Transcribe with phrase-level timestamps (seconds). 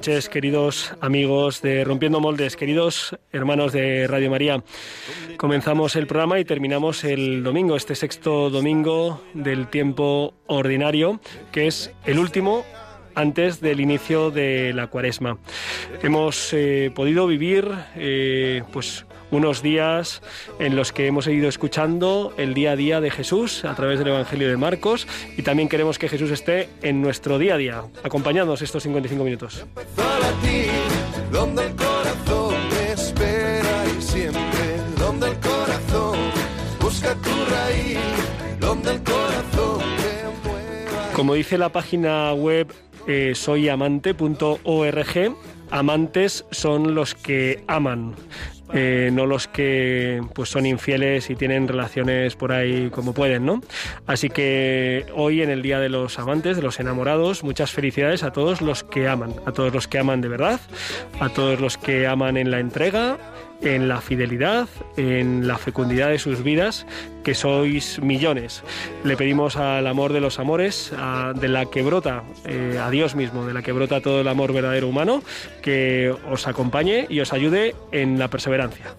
[0.00, 4.64] Noches, queridos amigos de Rompiendo Moldes, queridos hermanos de Radio María.
[5.36, 11.20] Comenzamos el programa y terminamos el domingo, este sexto domingo del tiempo ordinario,
[11.52, 12.64] que es el último
[13.14, 15.36] antes del inicio de la cuaresma.
[16.02, 20.22] Hemos eh, podido vivir eh, pues unos días
[20.58, 24.08] en los que hemos ido escuchando el día a día de Jesús a través del
[24.08, 25.06] Evangelio de Marcos
[25.36, 29.64] y también queremos que Jesús esté en nuestro día a día, acompañándonos estos 55 minutos.
[41.14, 42.72] Como dice la página web
[43.06, 45.36] eh, soyamante.org,
[45.70, 48.14] amantes son los que aman.
[48.72, 53.60] Eh, no los que pues son infieles y tienen relaciones por ahí como pueden, ¿no?
[54.06, 58.32] Así que hoy en el Día de los Amantes, de los Enamorados, muchas felicidades a
[58.32, 60.60] todos los que aman, a todos los que aman de verdad,
[61.20, 63.18] a todos los que aman en la entrega,
[63.62, 66.86] en la fidelidad, en la fecundidad de sus vidas,
[67.24, 68.62] que sois millones.
[69.04, 70.92] Le pedimos al amor de los amores,
[71.34, 74.52] de la que brota, eh, a Dios mismo, de la que brota todo el amor
[74.52, 75.22] verdadero humano,
[75.62, 78.94] que os acompañe y os ayude en la perseverancia.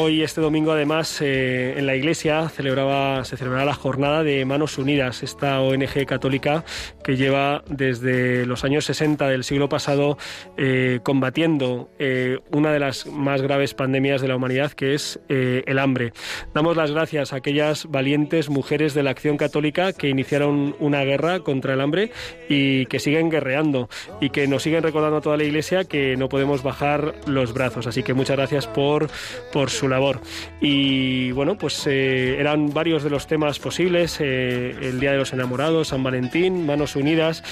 [0.00, 4.78] Hoy, este domingo, además, eh, en la iglesia celebraba, se celebrará la jornada de Manos
[4.78, 6.64] Unidas, esta ONG católica
[7.02, 10.16] que lleva desde los años 60 del siglo pasado
[10.56, 15.78] eh, combatiendo eh, una de las más graves pandemias de la humanidad, que es el
[15.80, 16.12] hambre.
[16.54, 21.40] Damos las gracias a aquellas valientes mujeres de la acción católica que iniciaron una guerra
[21.40, 22.12] contra el hambre
[22.48, 23.88] y que siguen guerreando
[24.20, 27.88] y que nos siguen recordando a toda la iglesia que no podemos bajar los brazos.
[27.88, 29.10] Así que muchas gracias por,
[29.52, 30.20] por su labor.
[30.60, 35.32] Y bueno, pues eh, eran varios de los temas posibles, eh, el Día de los
[35.32, 37.42] Enamorados, San Valentín, Manos Unidas,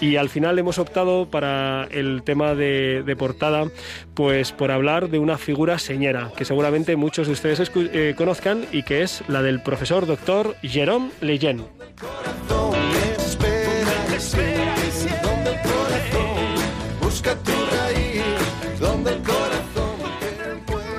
[0.00, 3.68] y al final hemos optado para el tema de, portada,
[4.14, 8.82] pues por hablar de una figura señera, que seguramente muchos de ustedes eh, conozcan y
[8.82, 11.64] que es la del profesor doctor Jérôme Lejeune.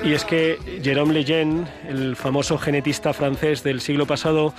[0.08, 4.54] Y es que Jérôme Lejeune, el famoso genetista francés del siglo pasado,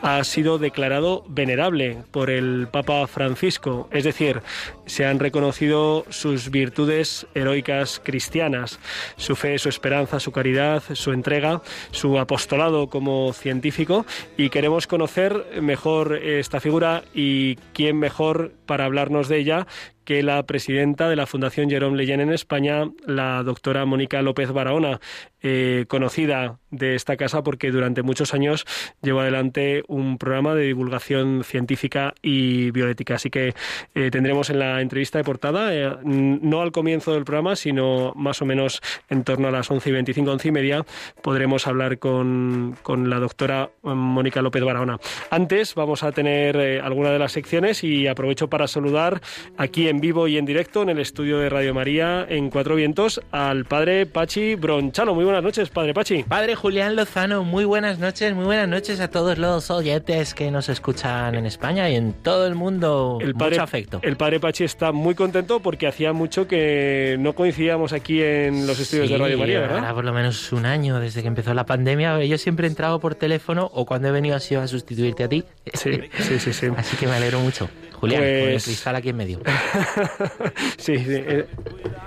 [0.00, 4.42] ha sido declarado venerable por el Papa Francisco, es decir,
[4.86, 8.78] se han reconocido sus virtudes heroicas cristianas,
[9.16, 14.06] su fe, su esperanza, su caridad, su entrega, su apostolado como científico.
[14.36, 19.66] Y queremos conocer mejor esta figura y quién mejor para hablarnos de ella
[20.12, 25.00] que la presidenta de la Fundación Jerome Leyen en España, la doctora Mónica López Barahona,
[25.40, 28.64] eh, conocida de esta casa porque durante muchos años
[29.02, 33.14] llevó adelante un programa de divulgación científica y bioética.
[33.14, 33.54] Así que
[33.94, 38.40] eh, tendremos en la entrevista de portada, eh, no al comienzo del programa, sino más
[38.42, 40.86] o menos en torno a las 11 y 25, 11 y media,
[41.22, 44.98] podremos hablar con, con la doctora Mónica López Barahona.
[45.30, 49.20] Antes vamos a tener eh, alguna de las secciones y aprovecho para saludar
[49.56, 53.20] aquí en vivo y en directo en el estudio de Radio María en Cuatro Vientos
[53.30, 55.14] al padre Pachi Bronchalo.
[55.14, 56.24] Muy buenas noches, padre Pachi.
[56.24, 60.68] Padre Julián Lozano, muy buenas noches, muy buenas noches a todos los oyentes que nos
[60.68, 63.18] escuchan en España y en todo el mundo.
[63.22, 64.00] El padre, Mucho afecto.
[64.02, 68.80] El padre Pachi está muy contento porque hacía mucho que no coincidíamos aquí en los
[68.80, 69.78] estudios de Radio María, ¿verdad?
[69.78, 72.24] Ahora por lo menos un año desde que empezó la pandemia.
[72.24, 75.44] Yo siempre he entrado por teléfono o cuando he venido así a sustituirte a ti.
[75.74, 76.52] Sí, sí, sí.
[76.52, 76.66] sí.
[76.76, 77.68] Así que me alegro mucho.
[78.02, 79.40] Julián, con el Pues- cristal aquí en medio.
[80.76, 81.04] sí, sí.
[81.08, 81.46] eh,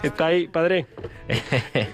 [0.03, 0.85] ¿Está ahí, padre?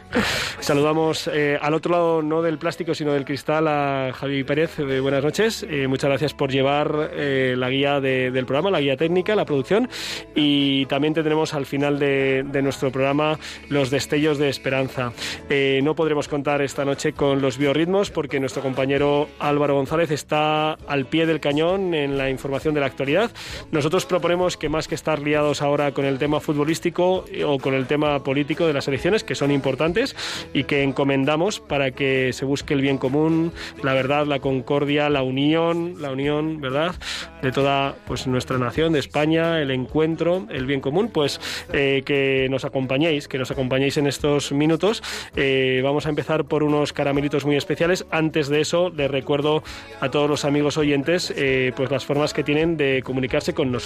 [0.60, 4.78] Saludamos eh, al otro lado, no del plástico, sino del cristal, a Javi Pérez.
[4.80, 5.66] Eh, buenas noches.
[5.70, 9.46] Eh, muchas gracias por llevar eh, la guía de- del programa, la guía técnica, la
[9.46, 9.88] producción.
[10.36, 13.38] Y también tendremos al final de, de nuestro programa
[13.70, 15.14] los destellos de esperanza.
[15.50, 20.74] Eh, no podremos contar esta noche con los biorritmos porque nuestro compañero Álvaro González está
[20.74, 23.32] al pie del cañón en la información de la actualidad.
[23.72, 27.74] Nosotros proponemos que más que estar liados ahora con el tema futbolístico eh, o con
[27.74, 30.16] el tema político de las elecciones, que son importantes
[30.54, 33.52] y que encomendamos para que se busque el bien común,
[33.84, 36.96] la verdad, la concordia, la unión, la unión, ¿verdad?
[37.42, 41.42] de toda pues nuestra nación, de España, el encuentro, el bien común, pues
[41.74, 45.04] eh, que nos acompañéis, que nos acompañéis en estos minutos.
[45.36, 48.06] Eh, vamos a empezar por unos caramelitos muy especiales.
[48.12, 49.64] Antes de eso, les recuerdo
[50.00, 53.81] a todos los amigos oyentes eh, pues las formas que tienen de comunicarse con nosotros.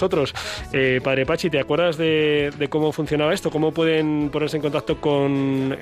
[1.02, 3.50] Padre Pachi, ¿te acuerdas de, de, cómo funcionaba esto?
[3.50, 5.76] ¿Cómo pueden ponerse en contacto con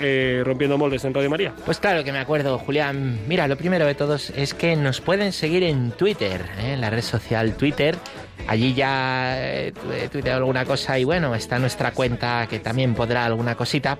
[0.44, 1.54] Rompiendo Moldes en Radio María?
[1.64, 3.20] Pues claro que me acuerdo, Julián.
[3.26, 7.02] Mira, lo primero de todos es que nos pueden seguir en Twitter, en la red
[7.02, 7.96] social Twitter.
[8.46, 9.72] Allí ya he
[10.10, 13.98] tuiteado alguna cosa y bueno, está nuestra cuenta que también podrá alguna cosita.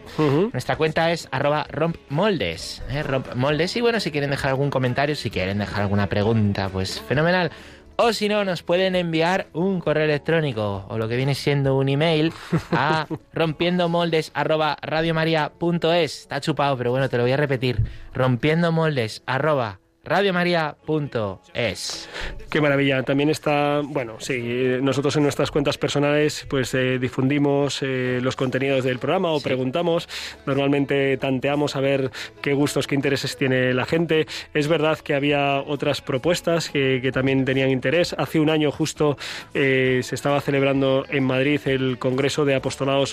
[0.53, 3.03] Nuestra cuenta es arroba rompmoldes, ¿eh?
[3.03, 3.77] rompmoldes.
[3.77, 7.51] Y bueno, si quieren dejar algún comentario, si quieren dejar alguna pregunta, pues fenomenal.
[7.97, 11.89] O si no, nos pueden enviar un correo electrónico o lo que viene siendo un
[11.89, 12.33] email
[12.73, 16.21] a rompiendomoldes arroba radiomaria.es.
[16.23, 17.85] Está chupado, pero bueno, te lo voy a repetir.
[18.13, 22.09] Rompiendomoldes arroba radiomaria.es.
[22.51, 23.03] Qué maravilla.
[23.03, 24.39] También está, bueno, sí,
[24.81, 30.09] nosotros en nuestras cuentas personales pues eh, difundimos eh, los contenidos del programa o preguntamos.
[30.47, 32.11] Normalmente tanteamos a ver
[32.43, 34.27] qué gustos, qué intereses tiene la gente.
[34.53, 38.15] Es verdad que había otras propuestas que, también tenían interés.
[38.19, 39.17] Hace un año justo
[39.53, 43.05] eh, se estaba celebrando en Madrid el Congreso de Apostolado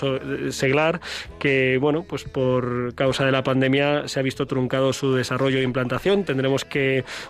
[0.50, 1.00] Seglar,
[1.38, 5.62] que, bueno, pues por causa de la pandemia se ha visto truncado su desarrollo e
[5.62, 6.24] implantación.
[6.24, 6.81] Tendremos que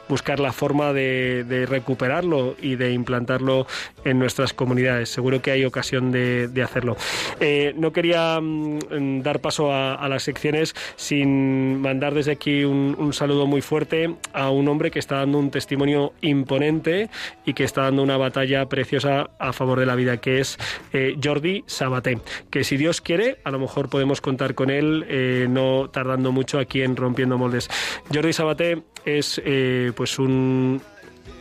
[0.09, 3.67] buscar la forma de, recuperarlo y de implantarlo
[4.05, 5.09] en nuestras comunidades.
[5.09, 6.97] Seguro que hay ocasión de, hacerlo.
[7.41, 13.47] Eh, no quería mm, dar paso a, las secciones sin mandar desde aquí un, saludo
[13.47, 17.09] muy fuerte a un hombre que está dando un testimonio imponente
[17.45, 20.59] y que está dando una batalla preciosa a favor de la vida, que es
[20.93, 22.19] eh, Jordi Sabaté.
[22.51, 26.59] Que si Dios quiere, a lo mejor podemos contar con él, eh, no tardando mucho
[26.59, 27.69] aquí en Rompiendo Moldes.
[28.13, 30.81] Jordi Sabaté es eh, pues un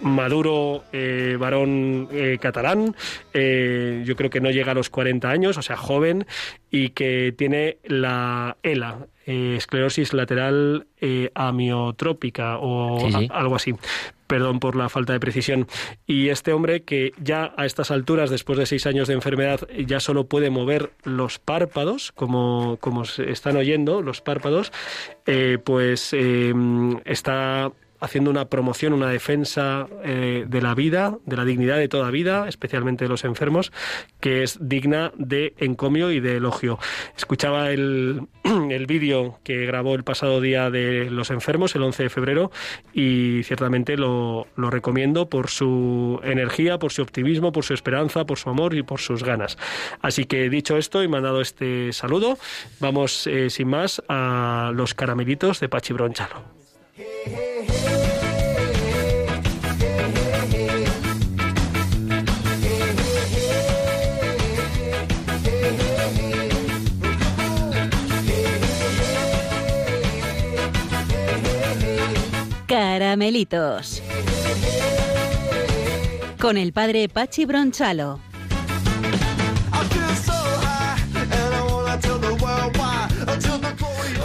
[0.01, 2.95] maduro eh, varón eh, catalán,
[3.33, 6.25] yo creo que no llega a los 40 años, o sea, joven,
[6.71, 10.87] y que tiene la ELA, esclerosis lateral
[11.35, 13.75] amiotrópica o algo así
[14.31, 15.67] perdón por la falta de precisión.
[16.07, 19.99] Y este hombre que ya a estas alturas, después de seis años de enfermedad, ya
[19.99, 24.71] solo puede mover los párpados, como, como se están oyendo, los párpados,
[25.25, 26.53] eh, pues eh,
[27.03, 32.09] está haciendo una promoción, una defensa eh, de la vida, de la dignidad de toda
[32.11, 33.71] vida, especialmente de los enfermos,
[34.19, 36.79] que es digna de encomio y de elogio.
[37.15, 42.09] Escuchaba el, el vídeo que grabó el pasado día de los enfermos, el 11 de
[42.09, 42.51] febrero,
[42.93, 48.39] y ciertamente lo, lo recomiendo por su energía, por su optimismo, por su esperanza, por
[48.39, 49.57] su amor y por sus ganas.
[50.01, 52.39] Así que dicho esto y mandado este saludo,
[52.79, 56.60] vamos eh, sin más a los caramelitos de Pachi Bronchalo.
[72.71, 74.01] Caramelitos.
[76.39, 78.30] Con el padre Pachi Bronchalo.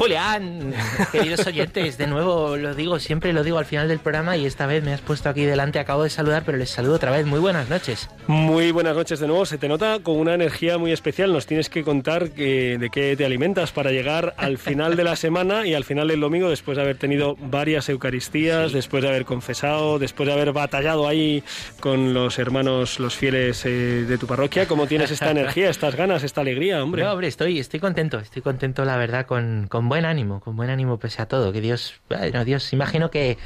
[0.06, 0.72] Julián,
[1.10, 4.64] queridos oyentes, de nuevo lo digo, siempre lo digo al final del programa y esta
[4.64, 7.26] vez me has puesto aquí delante, acabo de saludar, pero les saludo otra vez.
[7.26, 8.08] Muy buenas noches.
[8.28, 11.68] Muy buenas noches de nuevo, se te nota con una energía muy especial, nos tienes
[11.68, 15.82] que contar de qué te alimentas para llegar al final de la semana y al
[15.82, 20.34] final del domingo después de haber tenido varias Eucaristías, después de haber confesado, después de
[20.34, 21.42] haber batallado ahí
[21.80, 24.68] con los hermanos, los fieles eh, de tu parroquia.
[24.68, 27.02] ¿Cómo tienes esta energía, estas ganas, esta alegría, hombre?
[27.02, 30.68] No, hombre, estoy, estoy contento, estoy contento la verdad con, con buen ánimo, con buen
[30.68, 31.54] ánimo pese a todo.
[31.54, 33.38] Que Dios, bueno, Dios, imagino que,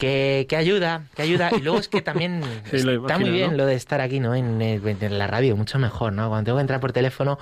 [0.00, 1.50] que, ayuda, que ayuda.
[1.56, 4.34] Y luego es que también está muy bien lo de estar aquí, ¿no?
[4.34, 6.28] En, en, la radio, mucho mejor, ¿no?
[6.28, 7.38] Cuando tengo que entrar por teléfono,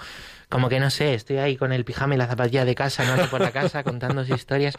[0.48, 3.24] como que no sé, estoy ahí con el pijama y la zapatilla de casa, no
[3.30, 4.74] por la casa, contando historias,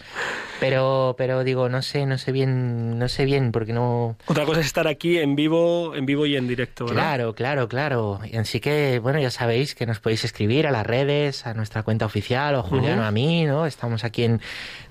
[0.59, 4.17] pero, pero digo, no sé, no sé bien, no sé bien, porque no...
[4.25, 7.01] Otra cosa es estar aquí en vivo, en vivo y en directo, ¿verdad?
[7.01, 8.19] Claro, claro, claro.
[8.37, 12.05] Así que, bueno, ya sabéis que nos podéis escribir a las redes, a nuestra cuenta
[12.05, 13.65] oficial, o Juliano a mí, ¿no?
[13.65, 14.41] Estamos aquí en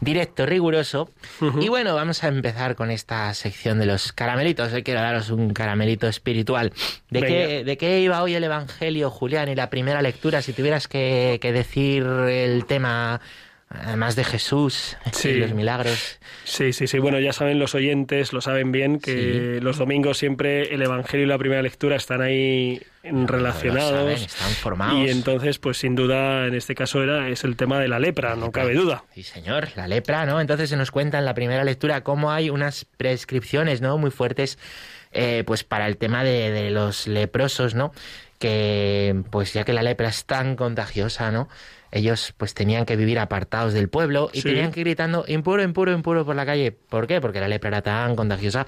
[0.00, 1.10] directo riguroso.
[1.60, 4.72] Y bueno, vamos a empezar con esta sección de los caramelitos.
[4.72, 6.72] Hoy quiero daros un caramelito espiritual.
[7.10, 10.80] ¿De qué, ¿De qué iba hoy el Evangelio, Julián, y la primera lectura, si tuviera
[10.80, 13.20] que, decir el tema
[13.68, 16.18] además de Jesús y los milagros.
[16.44, 16.98] Sí, sí, sí.
[16.98, 21.28] Bueno, ya saben los oyentes, lo saben bien, que los domingos siempre el Evangelio y
[21.28, 24.22] la primera lectura están ahí relacionados.
[24.22, 25.06] están formados.
[25.06, 28.34] Y entonces, pues sin duda, en este caso era es el tema de la lepra,
[28.34, 29.04] no cabe duda.
[29.14, 30.40] Sí, señor, la lepra, ¿no?
[30.40, 33.98] Entonces se nos cuenta en la primera lectura cómo hay unas prescripciones, ¿no?
[33.98, 34.58] Muy fuertes
[35.14, 37.92] eh, pues para el tema de, de los leprosos, ¿no?
[38.38, 41.48] Que pues ya que la lepra es tan contagiosa, ¿no?
[41.94, 45.92] ellos pues tenían que vivir apartados del pueblo y tenían que ir gritando impuro, impuro,
[45.92, 46.72] impuro por la calle.
[46.72, 47.20] ¿Por qué?
[47.20, 48.66] Porque la lepra era tan contagiosa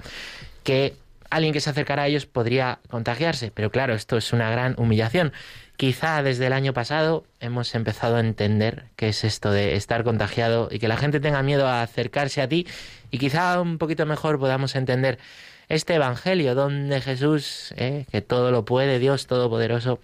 [0.63, 0.95] que
[1.29, 3.51] alguien que se acercara a ellos podría contagiarse.
[3.53, 5.33] Pero claro, esto es una gran humillación.
[5.75, 10.69] Quizá desde el año pasado hemos empezado a entender qué es esto de estar contagiado
[10.71, 12.65] y que la gente tenga miedo a acercarse a ti
[13.11, 15.19] y quizá un poquito mejor podamos entender
[15.69, 19.99] este Evangelio donde Jesús, eh, que todo lo puede, Dios Todopoderoso,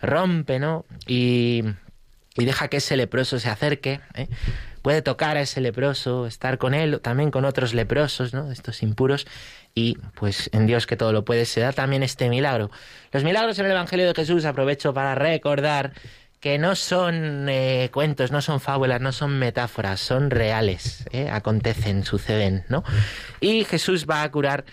[0.00, 0.84] rompe, ¿no?
[1.06, 1.64] Y
[2.38, 4.00] y deja que ese leproso se acerque.
[4.14, 4.28] ¿eh?
[4.80, 8.52] Puede tocar a ese leproso, estar con él, también con otros leprosos, ¿no?
[8.52, 9.26] estos impuros.
[9.74, 12.70] Y pues en Dios que todo lo puede se da también este milagro.
[13.12, 15.92] Los milagros en el Evangelio de Jesús aprovecho para recordar
[16.38, 22.64] que no son eh, cuentos, no son fábulas, no son metáforas, son reales, acontecen, suceden,
[22.68, 22.84] ¿no?
[23.40, 24.64] Y Jesús va a curar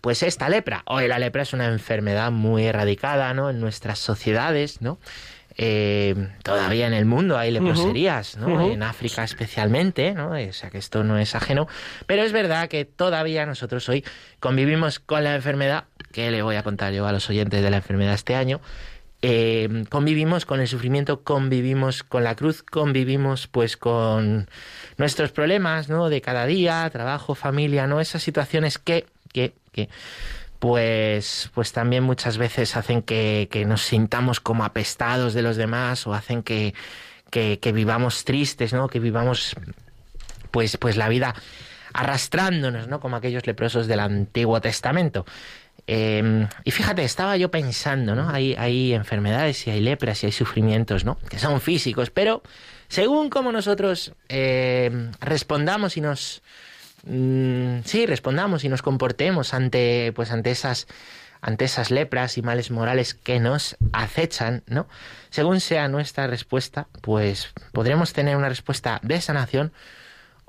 [0.00, 0.82] pues esta lepra.
[0.86, 3.50] Hoy la lepra es una enfermedad muy erradicada, ¿no?
[3.50, 4.98] En nuestras sociedades, ¿no?
[5.60, 6.14] Eh,
[6.44, 8.70] todavía en el mundo hay leproserías, ¿no?
[8.70, 10.30] En África especialmente, ¿no?
[10.30, 11.66] O sea que esto no es ajeno.
[12.06, 14.04] Pero es verdad que todavía nosotros hoy
[14.38, 17.78] convivimos con la enfermedad, que le voy a contar yo a los oyentes de la
[17.78, 18.60] enfermedad este año.
[19.20, 24.48] Eh, convivimos con el sufrimiento, convivimos con la cruz, convivimos pues con
[24.96, 26.08] nuestros problemas, ¿no?
[26.08, 28.00] De cada día, trabajo, familia, ¿no?
[28.00, 29.06] Esas situaciones que,
[29.72, 29.88] que,
[30.58, 36.14] pues, pues también muchas veces hacen que, nos sintamos como apestados de los demás o
[36.14, 36.74] hacen que,
[37.30, 38.88] que, vivamos tristes, ¿no?
[38.88, 39.54] Que vivamos
[40.50, 41.34] pues, pues la vida
[41.92, 43.00] arrastrándonos, ¿no?
[43.00, 45.24] Como aquellos leprosos del Antiguo Testamento.
[45.86, 48.28] Eh, y fíjate, estaba yo pensando, ¿no?
[48.28, 51.16] Hay, hay enfermedades y hay lepras y hay sufrimientos, ¿no?
[51.30, 52.42] Que son físicos, pero
[52.88, 56.42] según como nosotros eh, respondamos y nos
[57.04, 60.86] Mm, sí, respondamos y nos comportemos ante, pues, ante esas
[61.40, 64.88] ante esas lepras y males morales que nos acechan, ¿no?
[65.30, 69.72] Según sea nuestra respuesta, pues podremos tener una respuesta de sanación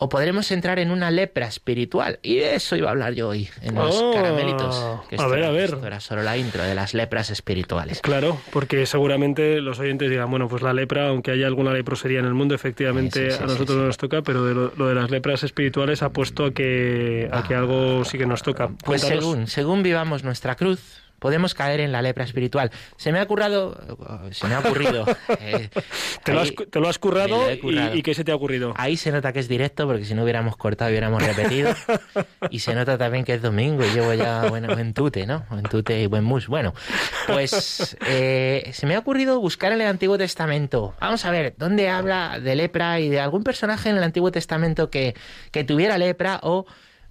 [0.01, 2.19] o podremos entrar en una lepra espiritual.
[2.23, 5.01] Y de eso iba a hablar yo hoy, en los Oh, caramelitos.
[5.09, 5.65] Que a ver, a ver.
[5.65, 8.01] esto era solo la intro de las lepras espirituales.
[8.01, 12.25] Claro, porque seguramente los oyentes dirán, bueno, pues la lepra, aunque haya alguna leprosería en
[12.25, 14.87] el mundo, efectivamente Sí, sí, sí, a nosotros no nos toca, pero de lo, lo
[14.87, 18.69] de las lepras espirituales ha puesto a que, a que algo sí que nos toca.
[18.85, 19.23] Pues Cuéntanos.
[19.25, 20.79] según, según vivamos nuestra cruz,
[21.19, 22.71] podemos caer en la lepra espiritual.
[22.97, 23.77] Se me ha ocurrido,
[24.31, 25.05] se me ha ocurrido.
[25.39, 25.69] eh,
[26.23, 27.95] Te lo, has, ahí- te lo has currado, y- currado.
[27.95, 28.73] Y, qué se te ha ocurrido?
[28.77, 31.73] Ahí se nota que es directo, porque si no hubiéramos cortado, hubiéramos repetido.
[32.51, 35.45] Y se nota también que es domingo y llevo ya bueno, buen tute, ¿no?
[35.49, 36.47] Buen tute y buen mus.
[36.47, 36.73] Bueno,
[37.27, 40.95] pues eh, se me ha ocurrido buscar en el Antiguo Testamento.
[40.99, 44.89] Vamos a ver, ¿dónde habla de lepra y de algún personaje en el Antiguo Testamento
[44.89, 45.15] que,
[45.51, 46.65] que tuviera lepra o,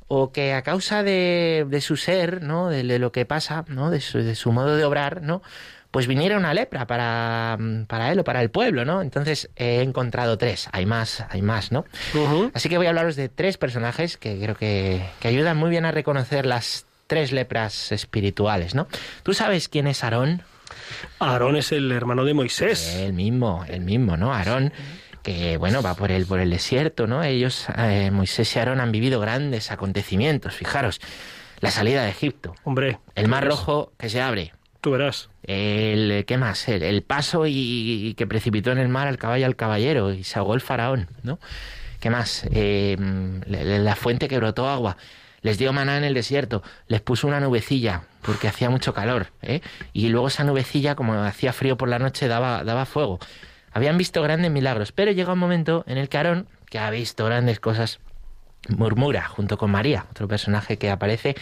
[0.09, 2.69] o que a causa de, de su ser, ¿no?
[2.69, 3.91] De, de lo que pasa, ¿no?
[3.91, 5.43] De su, de su modo de obrar, ¿no?
[5.91, 9.01] pues viniera una lepra para, para él o para el pueblo, ¿no?
[9.01, 11.87] Entonces he encontrado tres, hay más, hay más, ¿no?
[12.53, 15.87] Así que voy a hablaros de tres personajes que creo que, que ayudan muy bien
[15.87, 18.87] a reconocer las tres lepras espirituales, ¿no?
[19.23, 20.43] ¿Tú sabes quién es Aarón?
[21.19, 22.95] Aarón es el hermano de Moisés.
[22.95, 24.35] El mismo, el mismo, ¿no?
[24.35, 24.73] Aarón,
[25.29, 27.23] que bueno, va por el, por el desierto, ¿no?
[27.23, 31.03] Ellos, eh, Moisés y Aarón han vivido grandes acontecimientos, fijaros,
[31.61, 35.29] la salida de Egipto, Hombre, el mar rojo que se abre, tú verás.
[35.43, 36.67] el ¿qué más?
[36.69, 40.25] El, el paso y, y que precipitó en el mar al caballo al caballero y
[40.25, 41.39] se ahogó el faraón, ¿no?
[42.01, 42.47] ¿Qué más?
[42.51, 42.97] Eh,
[43.47, 44.97] la, la fuente que brotó agua.
[45.43, 49.61] Les dio maná en el desierto, les puso una nubecilla porque hacía mucho calor, ¿eh?
[49.93, 53.21] y luego esa nubecilla, como hacía frío por la noche, daba, daba fuego.
[53.73, 57.25] Habían visto grandes milagros, pero llega un momento en el que Aarón, que ha visto
[57.25, 58.01] grandes cosas,
[58.69, 61.37] murmura junto con María, otro personaje que aparece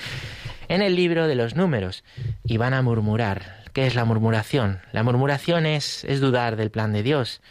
[0.68, 2.04] en el libro de los números,
[2.45, 3.64] y van a murmurar.
[3.73, 4.80] ¿Qué es la murmuración?
[4.92, 7.42] La murmuración es, es dudar del plan de Dios,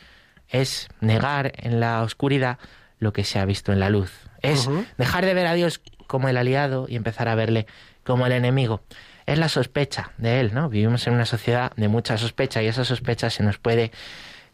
[0.50, 2.58] es negar en la oscuridad
[3.00, 6.30] lo que se ha visto en la luz, es dejar de ver a Dios como
[6.30, 7.68] el aliado y empezar a verle
[8.04, 8.82] como el enemigo.
[9.26, 10.70] Es la sospecha de él, ¿no?
[10.70, 13.92] Vivimos en una sociedad de mucha sospecha y esa sospecha se nos puede,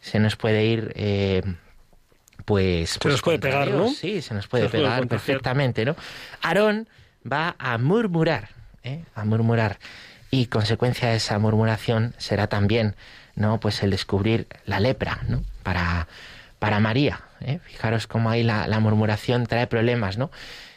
[0.01, 1.41] se nos puede ir, eh,
[2.46, 3.72] pues, pues nos puede contra pegar.
[3.72, 3.89] ¿no?
[3.89, 5.96] Sí, se nos puede Se puede pegar perfectamente, ¿no?
[6.41, 6.89] Aarón
[7.29, 8.50] va a murmurar,
[8.84, 9.03] ¿eh?
[9.15, 9.79] a murmurar
[10.31, 12.96] y consecuencia de esa murmuración será también,
[13.36, 13.60] ¿no?
[13.60, 15.43] Pues el descubrir la lepra, ¿no?
[15.63, 16.08] Para
[16.58, 17.60] para María, ¿eh?
[17.63, 20.29] Fijaros cómo ahí la, la murmuración trae problemas, ¿no?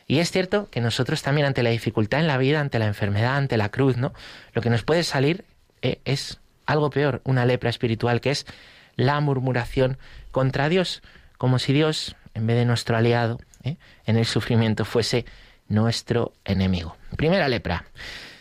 [0.07, 3.37] Y es cierto que nosotros también ante la dificultad en la vida, ante la enfermedad,
[3.37, 4.12] ante la cruz, ¿no?
[4.52, 5.45] Lo que nos puede salir
[5.83, 8.47] eh, es algo peor, una lepra espiritual, que es
[8.96, 9.98] la murmuración
[10.30, 11.02] contra Dios,
[11.38, 13.76] como si Dios, en vez de nuestro aliado, ¿eh?
[14.06, 15.24] en el sufrimiento fuese
[15.68, 16.96] nuestro enemigo.
[17.16, 17.84] Primera lepra.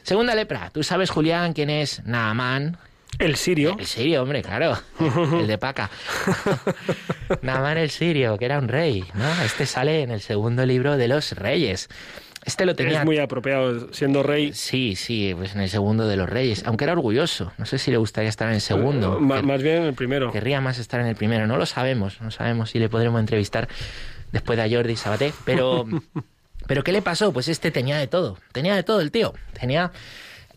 [0.04, 0.70] Segunda lepra.
[0.72, 2.78] ¿Tú sabes, Julián, quién es Naamán?
[3.20, 3.76] El sirio.
[3.80, 4.78] El sirio, hombre, claro.
[5.40, 5.90] El de Paca.
[7.42, 9.44] Naamán el sirio, que era un rey, ¿no?
[9.44, 11.90] Este sale en el segundo libro de los reyes.
[12.46, 13.00] Este lo tenía.
[13.00, 14.54] Es muy apropiado, siendo rey.
[14.54, 16.64] Sí, sí, pues en el segundo de los reyes.
[16.66, 17.54] Aunque era orgulloso.
[17.58, 19.20] No sé si le gustaría estar en el segundo.
[19.20, 20.32] más bien en el primero.
[20.32, 21.48] Querría más estar en el primero.
[21.48, 22.22] No lo sabemos.
[22.22, 23.68] No sabemos si le podremos entrevistar
[24.32, 25.34] después de a Jordi Sabaté.
[25.46, 25.86] Pero,
[26.68, 27.32] pero ¿qué le pasó?
[27.32, 28.38] Pues este tenía de todo.
[28.52, 29.34] Tenía de todo el tío.
[29.60, 29.92] Tenía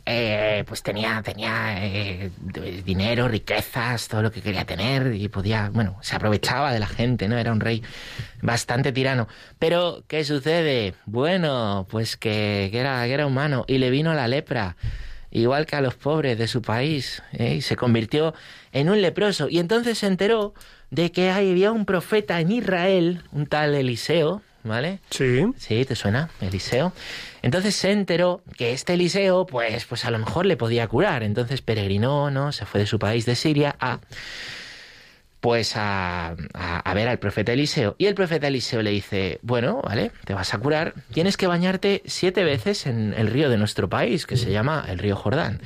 [0.08, 2.30] eh, pues tenía, tenía eh,
[2.84, 7.26] dinero, riquezas, todo lo que quería tener y podía, bueno, se aprovechaba de la gente,
[7.26, 7.36] ¿no?
[7.36, 7.82] Era un rey
[8.40, 9.26] bastante tirano.
[9.58, 10.94] Pero, ¿qué sucede?
[11.06, 14.76] Bueno, pues que, era, que era humano y le vino la lepra,
[15.32, 17.56] igual que a los pobres de su país, ¿eh?
[17.56, 18.32] y se convirtió
[18.70, 19.48] en un leproso.
[19.48, 20.54] Y entonces se enteró
[20.90, 25.00] de que había un profeta en Israel, un tal Eliseo, ¿vale?
[25.10, 25.44] Sí.
[25.56, 26.30] Sí, ¿te suena?
[26.40, 26.92] Eliseo.
[27.42, 31.22] Entonces se enteró que este Eliseo, pues, pues a lo mejor le podía curar.
[31.22, 32.52] Entonces peregrinó, ¿no?
[32.52, 34.00] Se fue de su país de Siria a
[35.40, 37.94] pues a, a, ver al profeta Eliseo.
[37.98, 42.02] Y el profeta Eliseo le dice, bueno, vale, te vas a curar, tienes que bañarte
[42.06, 45.60] siete veces en el río de nuestro país, que se llama el río Jordán.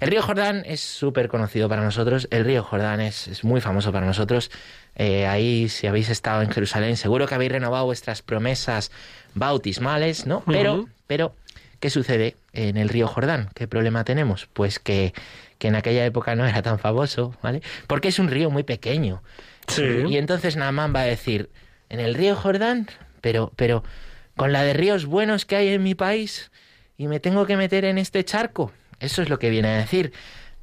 [0.00, 3.92] El río Jordán es súper conocido para nosotros, el río Jordán es, es muy famoso
[3.92, 4.50] para nosotros.
[4.96, 8.90] Eh, ahí, si habéis estado en Jerusalén, seguro que habéis renovado vuestras promesas
[9.34, 10.42] bautismales, ¿no?
[10.46, 11.34] Pero, pero,
[11.80, 13.48] ¿qué sucede en el río Jordán?
[13.54, 14.48] ¿Qué problema tenemos?
[14.52, 15.14] Pues que,
[15.62, 17.62] que en aquella época no era tan famoso, ¿vale?
[17.86, 19.22] Porque es un río muy pequeño.
[19.68, 19.84] Sí.
[20.08, 21.50] Y entonces Naamán va a decir,
[21.88, 22.88] en el río Jordán,
[23.20, 23.84] pero, pero,
[24.36, 26.50] con la de ríos buenos que hay en mi país,
[26.98, 28.72] y me tengo que meter en este charco.
[28.98, 30.12] Eso es lo que viene a decir.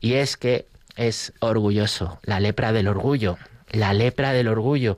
[0.01, 3.37] Y es que es orgulloso, la lepra del orgullo
[3.71, 4.97] la lepra del orgullo.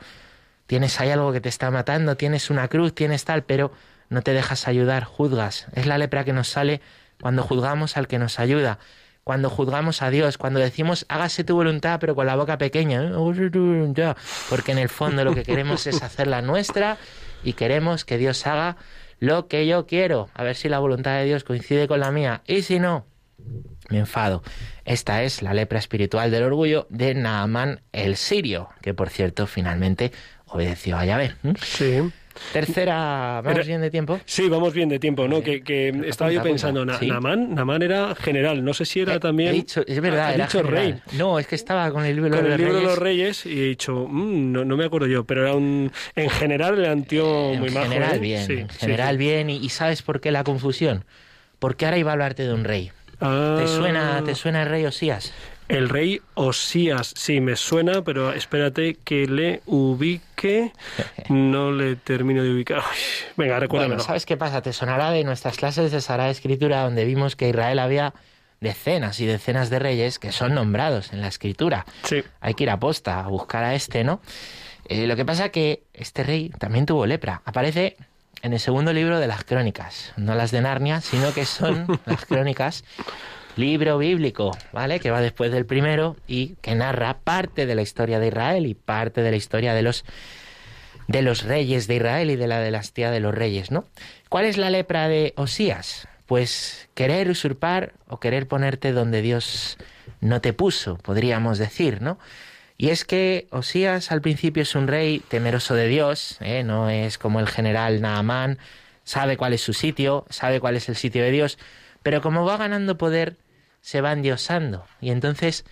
[0.68, 3.72] Tienes ahí algo que te está matando, tienes una cruz, tienes tal, pero
[4.10, 5.68] no te dejas ayudar, juzgas.
[5.74, 6.82] Es la lepra que nos sale
[7.22, 8.80] cuando juzgamos al que nos ayuda,
[9.24, 14.14] cuando juzgamos a Dios, cuando decimos hágase tu voluntad, pero con la boca pequeña, ¿eh?
[14.50, 16.98] porque en el fondo lo que queremos es hacer la nuestra
[17.44, 18.78] y queremos que Dios haga
[19.20, 22.42] lo que yo quiero, a ver si la voluntad de Dios coincide con la mía,
[22.48, 23.06] y si no,
[23.90, 24.42] me enfado.
[24.84, 30.12] Esta es la lepra espiritual del orgullo de Naamán el sirio, que por cierto finalmente
[30.48, 31.36] obedeció a Yahvé.
[31.62, 32.12] Sí.
[32.54, 34.20] Tercera, ¿vamos bien de tiempo?
[34.26, 35.42] Sí, vamos bien de tiempo, ¿no?
[35.42, 37.10] Que, que estaba yo pensando, Na, Sí.
[37.82, 39.50] Era general, no sé si era Eh, también...
[39.50, 41.00] he dicho- es verdad, ha era dicho rey.
[41.14, 42.90] No, es que estaba con el libro, Con de, el los libro de Reyes.
[42.90, 45.92] los reyes y he dicho, mm, no, no me acuerdo yo, pero era un...
[46.16, 47.26] En general era un tío
[47.58, 47.88] muy en majo.
[47.88, 48.20] general ¿eh?
[48.20, 49.18] bien, Sí, en general sí.
[49.18, 49.50] bien.
[49.50, 51.06] Y, y ¿sabes por qué la confusión?
[51.60, 52.92] Porque ahora iba a hablarte de un rey.
[53.20, 55.32] Ah, ¿Te suena, ¿Te suena el rey Osías?
[55.72, 60.74] El rey Osías, sí, me suena, pero espérate que le ubique.
[61.30, 62.82] No le termino de ubicar.
[63.38, 63.96] Venga, recuérdamelo.
[63.96, 64.62] Bueno, ¿sabes qué pasa?
[64.62, 68.14] Te sonará de nuestras clases de Sagrada Escritura donde vimos que Israel había
[68.60, 71.86] decenas y decenas de reyes que son nombrados en la Escritura.
[72.04, 72.22] Sí.
[72.42, 74.20] Hay que ir a posta a buscar a este, ¿no?
[74.90, 77.44] Eh, lo que pasa que este rey también tuvo lepra.
[77.46, 77.96] Aparece
[78.42, 82.26] en el segundo libro de las crónicas, no las de Narnia, sino que son las
[82.26, 82.84] crónicas,
[83.56, 85.00] libro bíblico, ¿vale?
[85.00, 88.74] Que va después del primero y que narra parte de la historia de Israel y
[88.74, 90.06] parte de la historia de los
[91.08, 93.86] de los reyes de Israel y de la dinastía de los reyes, ¿no?
[94.30, 96.08] ¿Cuál es la lepra de Osías?
[96.26, 99.78] Pues querer usurpar o querer ponerte donde Dios
[100.22, 102.18] no te puso, podríamos decir, ¿no?
[102.78, 106.64] Y es que Osías al principio es un rey temeroso de Dios, ¿eh?
[106.64, 108.58] no es como el general Naamán,
[109.04, 111.60] sabe cuál es su sitio, sabe cuál es el sitio de Dios,
[112.04, 113.38] pero como va ganando poder,
[113.82, 114.86] se va endiosando.
[115.02, 115.66] Y entonces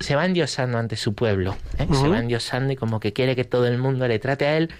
[0.00, 1.86] se va endiosando ante su pueblo, ¿eh?
[1.92, 4.70] se va endiosando y como que quiere que todo el mundo le trate a él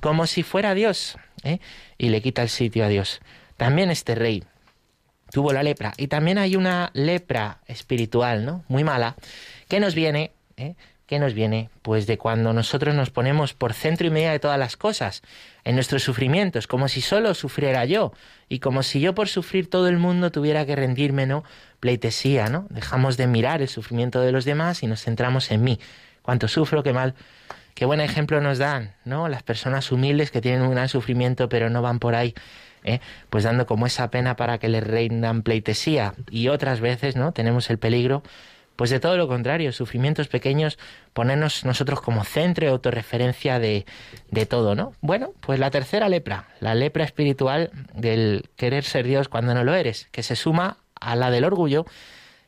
[0.00, 1.58] como si fuera Dios, ¿eh?
[1.98, 3.20] y le quita el sitio a Dios.
[3.56, 4.44] También este rey
[5.30, 5.92] tuvo la lepra.
[5.96, 8.64] Y también hay una lepra espiritual, ¿no?
[8.68, 9.16] Muy mala,
[9.68, 10.74] que nos viene, ¿eh?
[11.12, 14.58] Que nos viene, pues de cuando nosotros nos ponemos por centro y media de todas
[14.58, 15.20] las cosas,
[15.62, 18.14] en nuestros sufrimientos, como si solo sufriera yo,
[18.48, 21.44] y como si yo por sufrir todo el mundo tuviera que rendirme, ¿no?
[21.80, 22.66] Pleitesía, ¿no?
[22.70, 25.78] Dejamos de mirar el sufrimiento de los demás y nos centramos en mí.
[26.22, 27.14] Cuánto sufro, qué mal.
[27.74, 29.28] Qué buen ejemplo nos dan, ¿no?
[29.28, 32.34] Las personas humildes que tienen un gran sufrimiento pero no van por ahí
[32.84, 33.00] ¿eh?
[33.30, 36.14] pues dando como esa pena para que les reinan pleitesía.
[36.30, 37.32] Y otras veces, ¿no?
[37.32, 38.22] Tenemos el peligro,
[38.76, 40.78] pues de todo lo contrario, sufrimientos pequeños,
[41.12, 43.86] ponernos nosotros como centro y autorreferencia de,
[44.30, 44.94] de todo, ¿no?
[45.00, 49.74] Bueno, pues la tercera lepra, la lepra espiritual del querer ser Dios cuando no lo
[49.74, 51.84] eres, que se suma a la del orgullo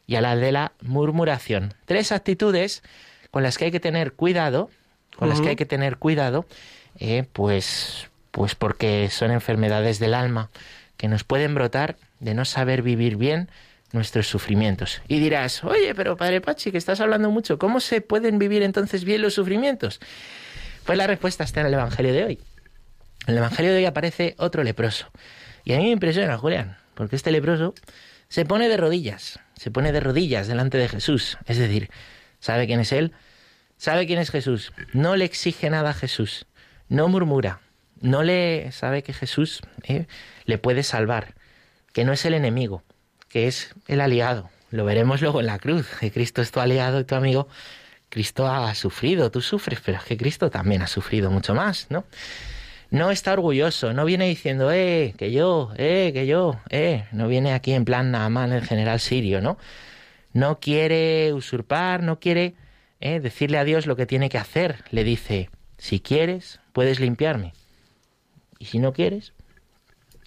[0.06, 1.74] y a la de la murmuración.
[1.84, 2.82] Tres actitudes
[3.30, 4.70] con las que hay que tener cuidado,
[5.16, 6.46] con las que hay que tener cuidado,
[6.98, 10.50] eh, pues, pues porque son enfermedades del alma
[10.96, 13.48] que nos pueden brotar de no saber vivir bien
[13.94, 15.00] nuestros sufrimientos.
[15.08, 19.04] Y dirás, oye, pero Padre Pachi, que estás hablando mucho, ¿cómo se pueden vivir entonces
[19.04, 20.00] bien los sufrimientos?
[20.84, 22.40] Pues la respuesta está en el Evangelio de hoy.
[23.26, 25.10] En el Evangelio de hoy aparece otro leproso.
[25.64, 27.74] Y a mí me impresiona, Julián, porque este leproso
[28.28, 31.38] se pone de rodillas, se pone de rodillas delante de Jesús.
[31.46, 31.88] Es decir,
[32.40, 33.12] sabe quién es Él,
[33.76, 36.46] sabe quién es Jesús, no le exige nada a Jesús,
[36.88, 37.60] no murmura,
[38.00, 40.06] no le sabe que Jesús eh,
[40.44, 41.34] le puede salvar,
[41.92, 42.82] que no es el enemigo,
[43.34, 44.48] que es el aliado.
[44.70, 47.48] Lo veremos luego en la cruz, que Cristo es tu aliado y tu amigo.
[48.08, 52.04] Cristo ha sufrido, tú sufres, pero es que Cristo también ha sufrido mucho más, ¿no?
[52.92, 57.54] No está orgulloso, no viene diciendo, eh, que yo, eh, que yo, eh, no viene
[57.54, 59.58] aquí en plan nada más el general sirio, ¿no?
[60.32, 62.54] No quiere usurpar, no quiere
[63.00, 64.84] eh, decirle a Dios lo que tiene que hacer.
[64.92, 67.52] Le dice, si quieres, puedes limpiarme.
[68.60, 69.32] Y si no quieres,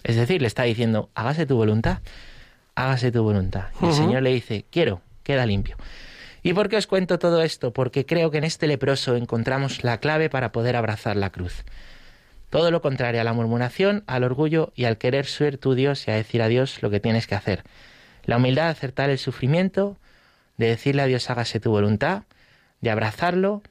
[0.04, 2.00] es decir, le está diciendo, hágase tu voluntad,
[2.78, 3.66] hágase tu voluntad.
[3.82, 5.76] Y el Señor le dice, quiero, queda limpio.
[6.42, 7.72] ¿Y por qué os cuento todo esto?
[7.72, 11.64] Porque creo que en este leproso encontramos la clave para poder abrazar la cruz.
[12.50, 16.12] Todo lo contrario a la murmuración, al orgullo y al querer ser tu Dios y
[16.12, 17.64] a decir a Dios lo que tienes que hacer.
[18.24, 19.96] La humildad de acertar el sufrimiento,
[20.56, 22.22] de decirle a Dios hágase tu voluntad,
[22.80, 23.62] de abrazarlo,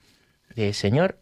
[0.53, 1.17] de Señor,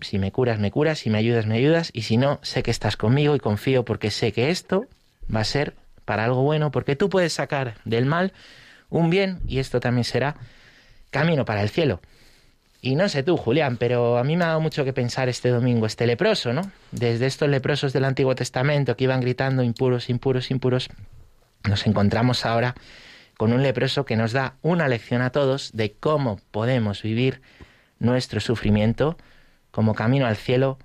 [0.00, 2.70] si me curas, me curas, si me ayudas, me ayudas, y si no, sé que
[2.70, 4.86] estás conmigo y confío porque sé que esto
[5.32, 5.74] va a ser
[6.06, 8.32] para algo bueno, porque tú puedes sacar del mal
[8.88, 10.36] un bien y esto también será
[11.10, 12.00] camino para el cielo.
[12.80, 15.48] Y no sé tú, Julián, pero a mí me ha dado mucho que pensar este
[15.48, 16.70] domingo, este leproso, ¿no?
[16.92, 20.88] Desde estos leprosos del Antiguo Testamento que iban gritando impuros, impuros, impuros,
[21.64, 22.74] nos encontramos ahora
[23.36, 27.42] con un leproso que nos da una lección a todos de cómo podemos vivir
[27.98, 29.16] nuestro sufrimiento
[29.70, 30.78] como camino al cielo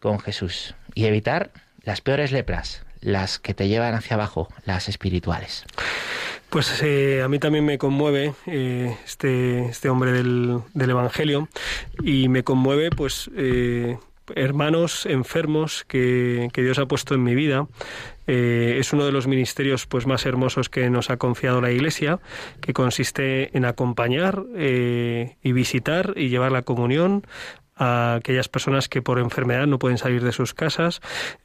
[0.00, 1.50] con Jesús y evitar
[1.82, 5.64] las peores lepras, las que te llevan hacia abajo, las espirituales.
[6.54, 11.48] Pues eh, a mí también me conmueve eh, este, este hombre del, del, Evangelio
[12.00, 13.98] y me conmueve pues eh,
[14.36, 17.66] hermanos enfermos que, que, Dios ha puesto en mi vida.
[18.28, 22.20] es uno de los ministerios pues más hermosos que nos ha confiado la Iglesia,
[22.60, 27.26] que consiste en acompañar y visitar y llevar la comunión
[27.76, 31.00] a aquellas personas que por enfermedad no pueden salir de sus casas.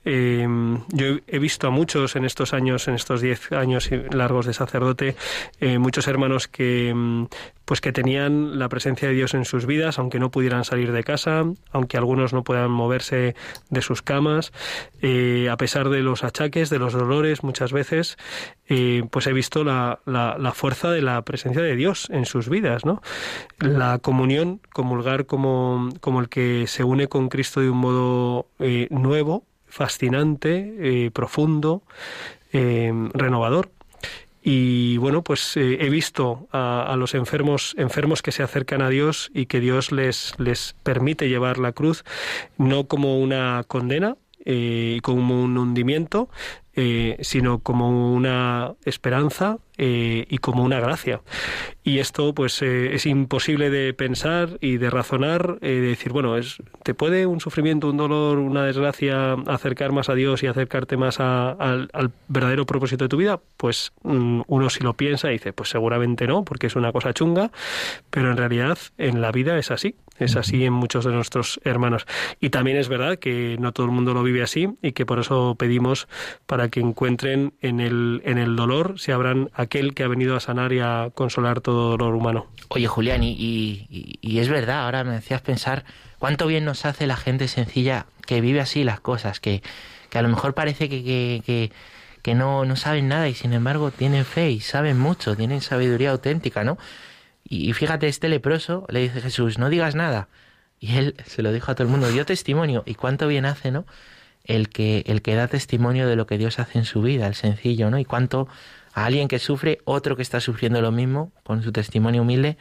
[0.06, 0.48] Eh,
[0.90, 5.16] yo he visto a muchos en estos años, en estos diez años largos de sacerdote,
[5.60, 7.26] eh, muchos hermanos que mm,
[7.70, 11.04] pues que tenían la presencia de Dios en sus vidas, aunque no pudieran salir de
[11.04, 13.36] casa, aunque algunos no puedan moverse
[13.70, 14.52] de sus camas,
[15.04, 18.18] eh, a pesar de los achaques, de los dolores muchas veces,
[18.70, 22.86] eh, pues he visto la, la, fuerza de la presencia de Dios en sus vidas,
[22.86, 23.04] ¿no?
[23.60, 28.88] La comunión, comulgar como, como el que se une con Cristo de un modo eh,
[28.90, 31.84] nuevo, fascinante, profundo,
[32.52, 33.70] renovador.
[34.52, 39.30] Y bueno, pues eh, he visto a, los enfermos, enfermos que se acercan a Dios
[39.32, 42.04] y que Dios les, les permite llevar la cruz,
[42.58, 46.30] no como una condena, eh, como un hundimiento,
[46.74, 51.22] eh, sino como una esperanza eh, y como una gracia.
[51.86, 56.36] Y esto pues eh, es imposible de pensar y de razonar, eh, de decir, bueno,
[56.36, 60.98] es, ¿te puede un sufrimiento, un dolor, una desgracia acercar más a Dios y acercarte
[60.98, 61.90] más al,
[62.28, 63.40] verdadero propósito de tu vida?
[63.56, 67.50] Pues mm, uno si lo piensa dice, pues seguramente no, porque es una cosa chunga,
[68.10, 72.06] pero en realidad en la vida es así, es así en muchos de nuestros hermanos.
[72.42, 75.20] Y también es verdad que no todo el mundo lo vive así y que por
[75.20, 76.10] eso pedimos
[76.48, 80.40] para que encuentren en el, en el dolor, se abran aquel que ha venido a
[80.40, 82.48] sanar y a consolar todo dolor humano.
[82.70, 83.88] Oye, Julián, y,
[84.24, 85.86] es verdad, ahora me decías pensar
[86.18, 89.62] cuánto bien nos hace la gente sencilla que vive así las cosas, que,
[90.10, 91.04] que a lo mejor parece que,
[91.46, 91.72] que,
[92.24, 96.12] que, no, no saben nada y sin embargo tienen fe y saben mucho, tienen sabiduría
[96.12, 96.80] auténtica, ¿no?
[97.44, 100.30] Y, fíjate, este leproso le dice Jesús, no digas nada.
[100.80, 102.84] Y él se lo dijo a todo el mundo, dio testimonio.
[102.86, 103.86] Y cuánto bien hace, ¿no?
[104.44, 107.36] El que, el que da testimonio de lo que Dios hace en su vida, el
[107.36, 108.00] sencillo, ¿no?
[108.00, 108.48] Y cuánto
[109.00, 112.58] a alguien que sufre, otro que está sufriendo lo mismo, con su testimonio humilde,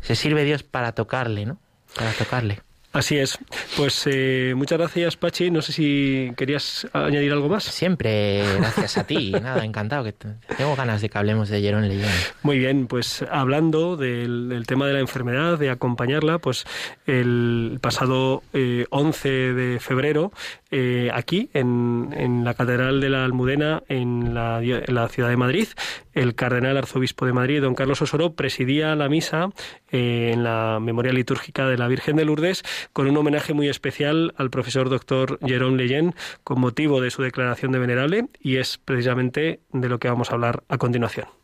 [0.00, 1.58] se sirve Dios para tocarle, ¿no?
[1.96, 2.60] Para tocarle.
[2.92, 3.38] Así es.
[3.76, 5.52] Pues eh, muchas gracias, Pachi.
[5.52, 7.62] No sé si querías añadir algo más.
[7.62, 9.30] Siempre, gracias a ti.
[9.42, 10.02] Nada, encantado.
[10.02, 12.10] que Tengo ganas de que hablemos de Jerón León.
[12.42, 16.64] Muy bien, pues hablando del, tema de la enfermedad, de acompañarla, pues
[17.06, 20.32] el pasado 11 eh, de febrero
[20.70, 25.36] eh, aquí, en, en, la Catedral de la Almudena, en la, en la, ciudad de
[25.36, 25.68] Madrid.
[26.12, 29.50] El cardenal arzobispo de Madrid, don Carlos Osoro, presidía la misa
[29.90, 34.32] eh, en la memoria litúrgica de la Virgen de Lourdes con un homenaje muy especial
[34.36, 39.60] al profesor doctor Jerome Leyen con motivo de su declaración de venerable y es precisamente
[39.72, 41.39] de lo que vamos a hablar a continuación.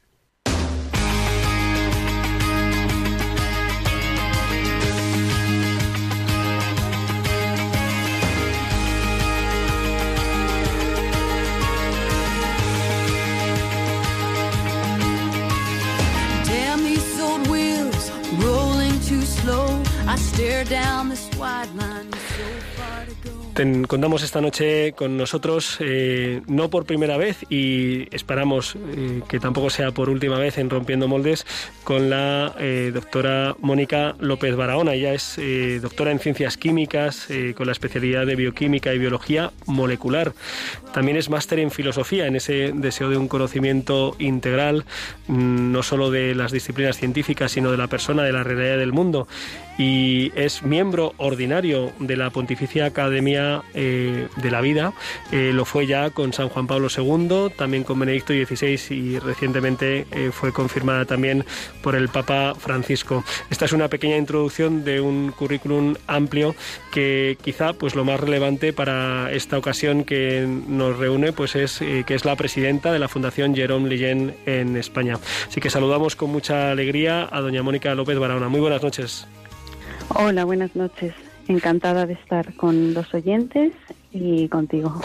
[23.89, 29.71] Contamos esta noche con nosotros, eh, no por primera vez y esperamos eh, que tampoco
[29.71, 31.47] sea por última vez en Rompiendo Moldes,
[31.83, 34.95] con la eh, doctora Mónica López Barahona.
[34.95, 35.41] Ella es
[35.81, 40.33] doctora en ciencias químicas con la especialidad de bioquímica y biología molecular.
[40.93, 44.85] También es máster en filosofía, en ese deseo de un conocimiento integral,
[45.29, 48.93] mm, no solo de las disciplinas científicas, sino de la persona, de la realidad del
[48.93, 49.29] mundo
[49.79, 54.93] y es miembro ordinario de la Pontificia Academia eh, de la Vida.
[55.33, 60.07] Eh, lo fue ya con San Juan Pablo II, también con Benedicto XVI y recientemente
[60.11, 61.45] eh, fue confirmada también
[61.83, 63.25] por el Papa Francisco.
[63.51, 66.55] Esta es una pequeña introducción de un currículum amplio
[66.93, 72.15] que quizá pues lo más relevante para esta ocasión que nos reúne pues es que
[72.15, 75.19] es la presidenta de la Fundación Jerome Leyen en España.
[75.49, 78.49] Así que saludamos con mucha alegría a doña Mónica López Barahona.
[78.49, 79.27] Muy buenas noches.
[80.11, 81.15] Hola, buenas noches.
[81.49, 83.73] Encantada de estar con los oyentes
[84.13, 85.01] y contigo.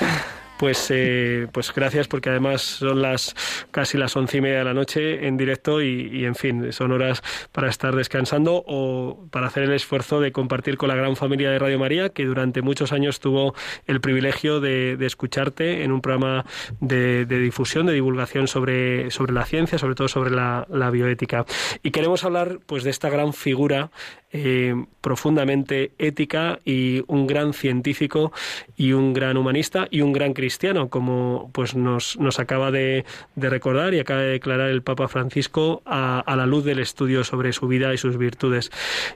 [0.62, 3.36] Pues, eh, pues gracias porque además son las
[3.72, 7.24] casi las once y media de la noche en directo y, en fin, son horas
[7.52, 11.58] para estar descansando o para hacer el esfuerzo de compartir con la gran familia de
[11.58, 13.56] Radio María que durante muchos años tuvo
[13.88, 16.46] el privilegio de, escucharte en un programa
[16.80, 21.44] de, difusión, de divulgación sobre, sobre la ciencia, sobre todo sobre la, la bioética.
[21.82, 23.90] Y queremos hablar pues de esta gran figura
[24.34, 28.32] eh, profundamente ética y un gran científico
[28.78, 33.94] y un gran humanista y un gran cristiano, como pues nos, nos acaba de, recordar
[33.94, 37.68] y acaba de declarar el Papa Francisco a, a la luz del estudio sobre su
[37.68, 38.72] vida y sus virtudes.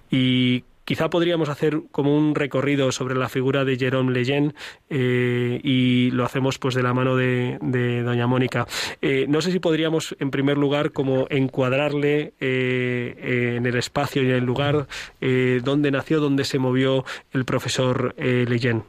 [0.10, 4.53] Y Quizá podríamos hacer como un recorrido sobre la figura de Jerome Leyen
[4.89, 7.57] eh, y lo hacemos pues de la mano de,
[8.03, 8.67] doña Mónica.
[9.01, 14.27] Eh, no sé si podríamos en primer lugar como encuadrarle eh, en el espacio y
[14.27, 14.87] en el lugar
[15.19, 18.83] donde nació, donde se movió el profesor Leyen.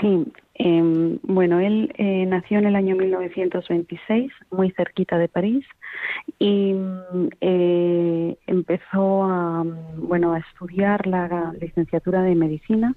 [0.00, 0.24] Sí,
[0.54, 1.92] em, bueno, él
[2.28, 5.64] nació en el año 1926, muy cerquita de París
[6.38, 6.74] y
[7.40, 9.64] eh, empezó a,
[9.96, 12.94] bueno, a estudiar la licenciatura de medicina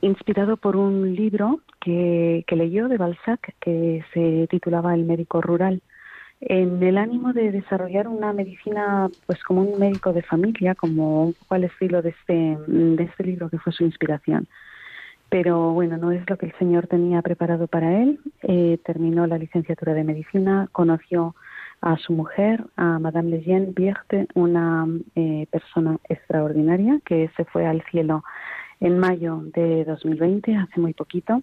[0.00, 5.82] inspirado por un libro que, que leyó de Balzac que se titulaba El médico rural.
[6.42, 11.64] En el ánimo de desarrollar una medicina pues como un médico de familia como un
[11.64, 14.48] estilo de este de este libro que fue su inspiración
[15.30, 18.20] pero bueno no es lo que el señor tenía preparado para él.
[18.42, 21.34] Eh, terminó la licenciatura de medicina conoció
[21.80, 27.82] a su mujer, a Madame Lejeune Vierte, una eh, persona extraordinaria que se fue al
[27.90, 28.22] cielo
[28.80, 31.42] en mayo de 2020, hace muy poquito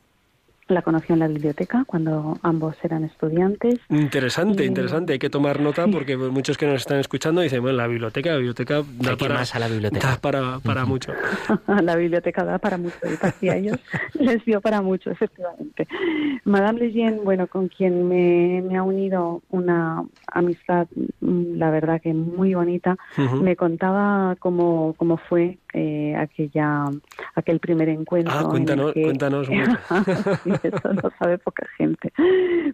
[0.67, 3.80] la conoció en la biblioteca cuando ambos eran estudiantes.
[3.89, 5.13] Interesante, interesante.
[5.13, 8.38] Hay que tomar nota porque muchos que nos están escuchando dicen, bueno, la biblioteca, la
[8.38, 10.17] biblioteca da para, más a la biblioteca.
[10.21, 11.13] para, para mucho.
[11.67, 12.97] la biblioteca da para mucho
[13.41, 13.77] y a ellos
[14.19, 15.88] les dio para mucho, efectivamente.
[16.43, 20.88] Madame Lejeune, bueno, con quien me, me ha unido una amistad,
[21.21, 22.97] mm, la verdad que muy bonita,
[23.41, 26.86] me contaba cómo, cómo fue eh, aquella,
[27.36, 28.34] aquel primer encuentro.
[28.36, 29.47] Ah, cuéntanos, cuéntanos
[30.63, 32.12] eso lo sabe poca gente.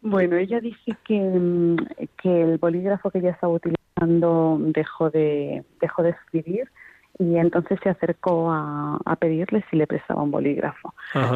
[0.01, 1.77] Bueno, ella dice que, mm,
[2.21, 6.69] que el bolígrafo que ella estaba utilizando dejó de, dejó de escribir
[7.19, 10.95] y entonces se acercó a, pedirle si le prestaba un bolígrafo.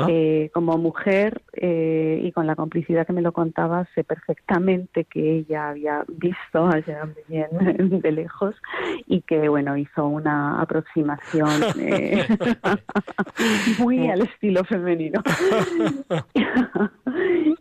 [0.10, 5.38] Eh, como mujer eh, y con la complicidad que me lo contaba, sé perfectamente que
[5.38, 7.50] ella había visto a Jean bien
[8.02, 8.56] de lejos
[9.06, 12.28] y que, bueno, hizo una aproximación eh,
[13.80, 15.22] muy al estilo femenino.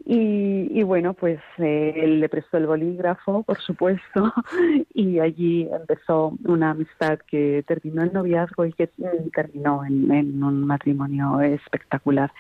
[0.08, 4.32] y, bueno, pues él le prestó el bolígrafo, por supuesto,
[4.94, 8.88] y allí empezó una amistad que terminó noviazgo y que
[9.34, 12.32] terminó en, un matrimonio espectacular.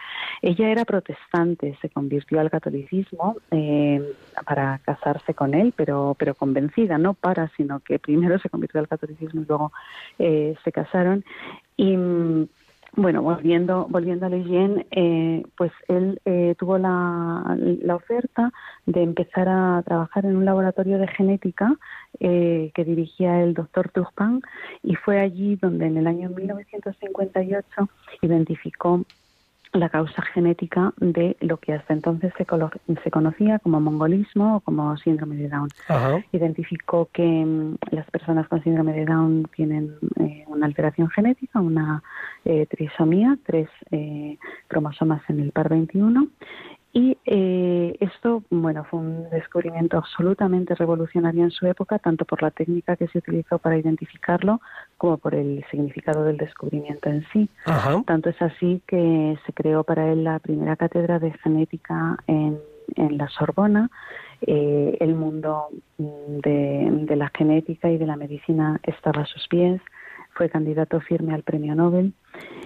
[0.42, 4.12] Ella era protestante, se convirtió al catolicismo eh,
[4.44, 8.86] para casarse con él, pero, pero convencida, no para, sino que primero se convirtió al
[8.86, 9.72] catolicismo y luego
[10.20, 11.24] eh, se casaron.
[11.76, 11.96] Y
[12.96, 18.50] bueno, volviendo, volviendo a Leyen, eh, pues él eh, tuvo la, la, oferta
[18.86, 21.74] de empezar a trabajar en un laboratorio de genética
[22.20, 24.40] eh, que dirigía el doctor Turpin
[24.82, 27.88] y fue allí donde en el año 1958
[28.22, 29.02] identificó
[29.76, 32.46] la causa genética de lo que hasta entonces se,
[33.02, 35.68] se conocía como mongolismo o como síndrome de Down.
[36.32, 42.02] Identificó que mm, las personas con síndrome de Down tienen eh, una alteración genética, una
[42.44, 46.28] eh, trisomía, tres eh, cromosomas en el par 21
[46.96, 52.50] y eh, esto, bueno, fue un descubrimiento absolutamente revolucionario en su época, tanto por la
[52.50, 54.62] técnica que se utilizó para identificarlo
[54.96, 57.50] como por el significado del descubrimiento en sí.
[58.06, 62.58] Tanto es así que se creó para él la primera cátedra de genética en,
[62.94, 63.90] en la Sorbona.
[64.40, 69.46] Eh, el mundo mm, de, de la genética y de la medicina estaba a sus
[69.48, 69.82] pies.
[70.32, 72.14] Fue candidato firme al premio Nobel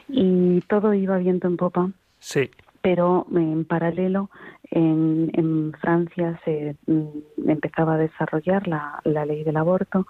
[0.07, 1.91] y todo iba viento en popa.
[2.21, 2.49] Sí
[2.83, 4.31] pero en paralelo
[4.71, 10.07] en, Francia se mm, empezaba a desarrollar la, ley del aborto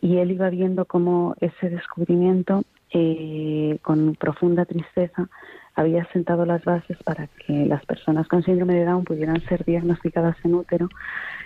[0.00, 5.28] y él iba viendo cómo ese descubrimiento eh, con profunda tristeza
[5.74, 10.36] había sentado las bases para que las personas con síndrome de Down pudieran ser diagnosticadas
[10.44, 10.88] en útero,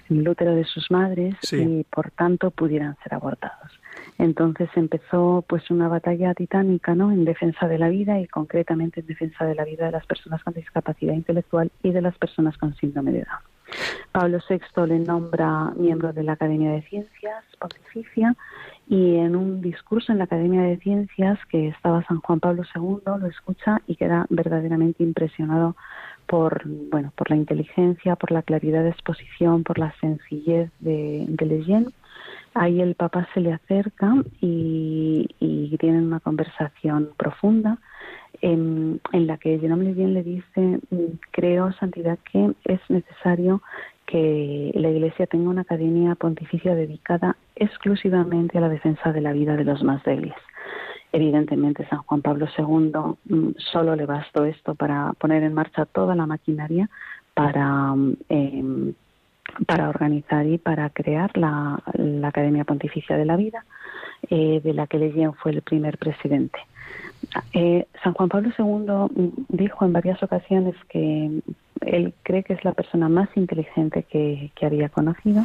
[0.08, 3.81] en el útero de sus madres y por tanto pudieran ser abortados.
[4.18, 7.10] Entonces empezó pues una batalla titánica, ¿no?
[7.12, 10.42] En defensa de la vida y concretamente en defensa de la vida de las personas
[10.44, 13.52] con discapacidad intelectual y de las personas con síndrome de Down.
[14.12, 18.36] Pablo VI le nombra miembro de la Academia de Ciencias Pontificia
[18.86, 22.98] y en un discurso en la Academia de Ciencias que estaba San Juan Pablo II
[23.18, 25.76] lo escucha y queda verdaderamente impresionado
[26.26, 31.46] por bueno por la inteligencia, por la claridad de exposición, por la sencillez de, de
[32.54, 35.28] Ahí el Papa se le acerca y,
[35.80, 37.78] tienen una conversación profunda
[38.40, 40.78] en, la que Jerome bien le dice,
[41.32, 43.62] creo, Santidad, que es necesario
[44.06, 49.56] que la Iglesia tenga una academia pontificia dedicada exclusivamente a la defensa de la vida
[49.56, 50.36] de los más débiles.
[51.10, 52.92] Evidentemente, San Juan Pablo II
[53.24, 56.88] mm, solo le bastó esto para poner en marcha toda la maquinaria
[57.34, 57.94] para
[58.28, 58.92] eh,
[59.66, 61.82] para organizar y para crear la,
[62.24, 63.64] Academia Pontificia de la Vida,
[64.30, 66.58] eh, de la que Leyen fue el primer presidente.
[67.52, 71.42] Eh, San Juan Pablo II dijo en varias ocasiones que
[71.86, 75.42] él cree que es la persona más inteligente que, había conocido.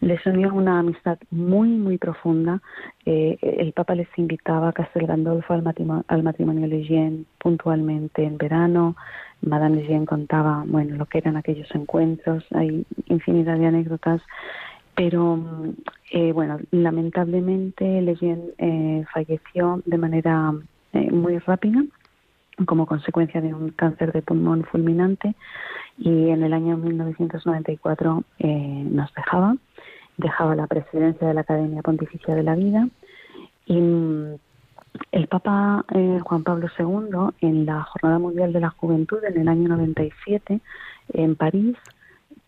[0.00, 2.60] Les unió una amistad muy, muy profunda.
[3.04, 8.38] Eh, el Papa les invitaba a Castel Gandolfo al matrimonio, al matrimonio Leyen puntualmente en
[8.38, 8.96] verano.
[9.42, 14.22] Madame Lejeune contaba, bueno, lo que eran aquellos encuentros, hay infinidad de anécdotas,
[14.94, 15.38] pero
[16.10, 20.52] eh, bueno, lamentablemente Lejeune eh, falleció de manera
[20.92, 21.82] eh, muy rápida
[22.66, 25.34] como consecuencia de un cáncer de pulmón fulminante
[25.98, 29.56] y en el año 1994 eh, nos dejaba,
[30.16, 32.88] dejaba la presidencia de la Academia Pontificia de la Vida
[33.66, 33.78] y
[35.10, 39.48] el Papa eh, Juan Pablo II, en la Jornada Mundial de la Juventud en el
[39.48, 40.60] año 97,
[41.14, 41.76] en París,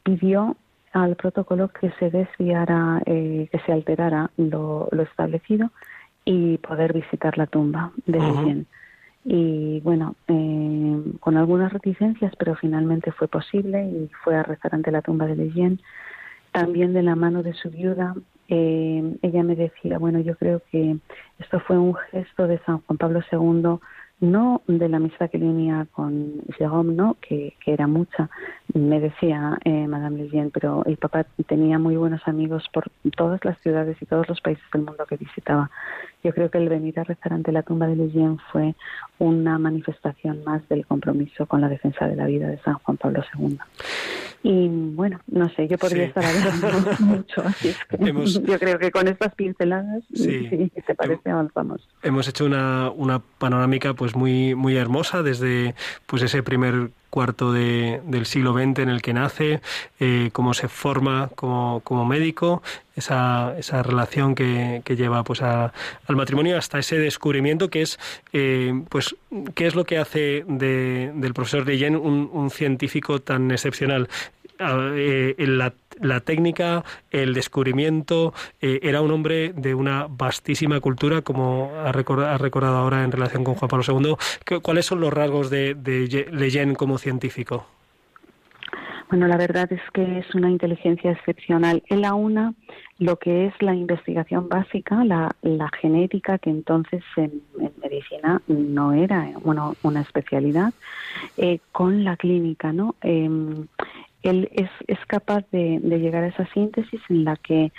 [0.03, 0.57] pidió
[0.93, 5.71] al protocolo que se desviara, eh, que se alterara lo, establecido
[6.25, 8.65] y poder visitar la tumba de uh
[9.25, 14.93] Y bueno, eh, con algunas reticencias, pero finalmente fue posible y fue a rezar ante
[14.93, 15.81] la tumba de Leyen,
[16.53, 18.15] también de la mano de su viuda,
[18.49, 20.97] eh, ella me decía, bueno, yo creo que
[21.39, 23.79] esto fue un gesto de San Juan Pablo II
[24.21, 27.17] no de la amistad que tenía con Jérôme, ¿no?
[27.21, 28.31] que, que era mucha,
[28.73, 33.59] me decía eh, Madame Lejeune, pero el papá tenía muy buenos amigos por todas las
[33.61, 35.71] ciudades y todos los países del mundo que visitaba.
[36.23, 38.75] Yo creo que el venir a rezar ante la tumba de Lejeune fue
[39.19, 43.23] una manifestación más del compromiso con la defensa de la vida de San Juan Pablo
[43.39, 43.59] II.
[44.43, 47.97] Y bueno, no sé, yo podría estar hablando mucho, así es que
[48.47, 50.49] yo creo que con estas pinceladas, sí.
[50.51, 51.89] si te parece, avanzamos.
[52.03, 55.75] Hemos hecho una, una panorámica pues muy, muy hermosa desde
[56.07, 59.61] pues ese primer cuarto de, del siglo XX en el que nace,
[60.01, 62.61] eh, cómo se forma como, como médico,
[62.97, 65.73] esa, esa relación que, que lleva pues a,
[66.07, 68.01] al matrimonio hasta ese descubrimiento que es
[68.33, 69.15] eh, pues
[69.55, 74.09] qué es lo que hace de, del profesor Leyen un, un científico tan excepcional
[74.59, 81.71] eh, la la técnica, el descubrimiento, eh, era un hombre de una vastísima cultura, como
[81.75, 84.61] ha recordado, ahora en relación con Juan Pablo II.
[84.61, 87.67] ¿Cuáles son los rasgos de, de Leyen como científico?
[89.11, 91.83] Bueno, la verdad es que es una inteligencia excepcional.
[91.89, 92.55] Él aúna
[92.99, 95.35] lo que es la investigación básica, la,
[95.81, 97.43] genética, que entonces en,
[97.83, 100.73] medicina no era bueno, una especialidad,
[101.37, 102.95] eh, con la clínica, ¿no?
[103.03, 103.67] Em,
[104.25, 107.73] él es, es capaz de, de, llegar a esa síntesis en la que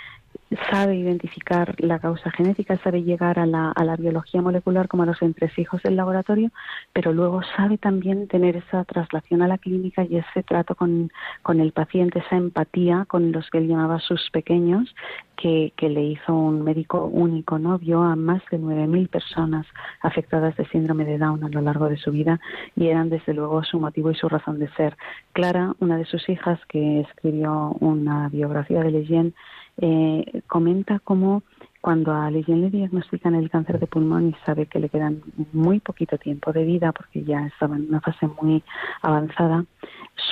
[0.70, 5.06] sabe identificar la causa genética, sabe llegar a la, a la biología molecular como a
[5.06, 6.50] los entresijos del laboratorio,
[6.92, 11.10] pero luego sabe también tener esa traslación a la clínica y ese trato con,
[11.42, 14.94] con el paciente, esa empatía con los que él llamaba sus pequeños,
[15.36, 17.78] que, que le hizo un médico único, ¿no?
[17.78, 19.66] Vio a más de 9.000 personas
[20.00, 22.40] afectadas de síndrome de Down a lo largo de su vida
[22.74, 24.96] y eran desde luego su motivo y su razón de ser.
[25.32, 29.34] Clara, una de sus hijas que escribió una biografía de Leyen,
[29.78, 31.42] eh, comenta cómo
[31.80, 35.22] cuando a Leyen le diagnostican el cáncer de pulmón y sabe que le quedan
[35.52, 38.64] muy poquito tiempo de vida porque ya estaba en una fase muy
[39.02, 39.64] avanzada,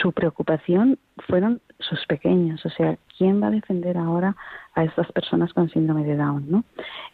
[0.02, 4.36] su preocupación fueron sus pequeños, o sea, ¿quién va a defender ahora
[4.74, 6.44] a estas personas con síndrome de Down?
[6.50, 6.64] ¿no?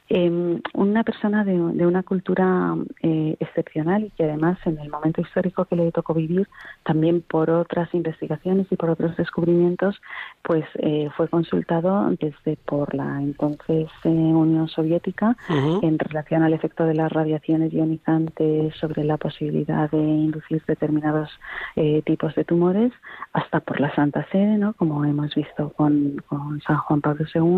[0.08, 5.20] Eh, una persona de, de una cultura eh, excepcional y que además en el momento
[5.20, 6.48] histórico que le tocó vivir,
[6.82, 10.00] también por otras investigaciones y por otros descubrimientos,
[10.42, 15.84] pues eh, fue consultado desde por la entonces eh, Unión Soviética uh -huh.
[15.84, 21.28] en relación al efecto de las radiaciones ionizantes sobre la posibilidad de inducir determinados
[21.76, 22.92] eh, tipos de tumores,
[23.32, 24.72] hasta por la Santa Sede, ¿no?
[24.74, 27.49] como hemos visto con, con San Juan Pablo II,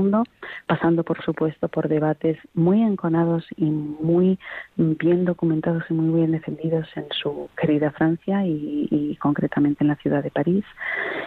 [0.67, 4.39] pasando por supuesto por debates muy enconados y muy
[4.77, 10.23] bien documentados y muy bien defendidos en su querida Francia y, concretamente en la ciudad
[10.23, 10.65] de París.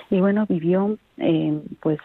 [0.09, 1.99] Y bueno, vivió eh, pues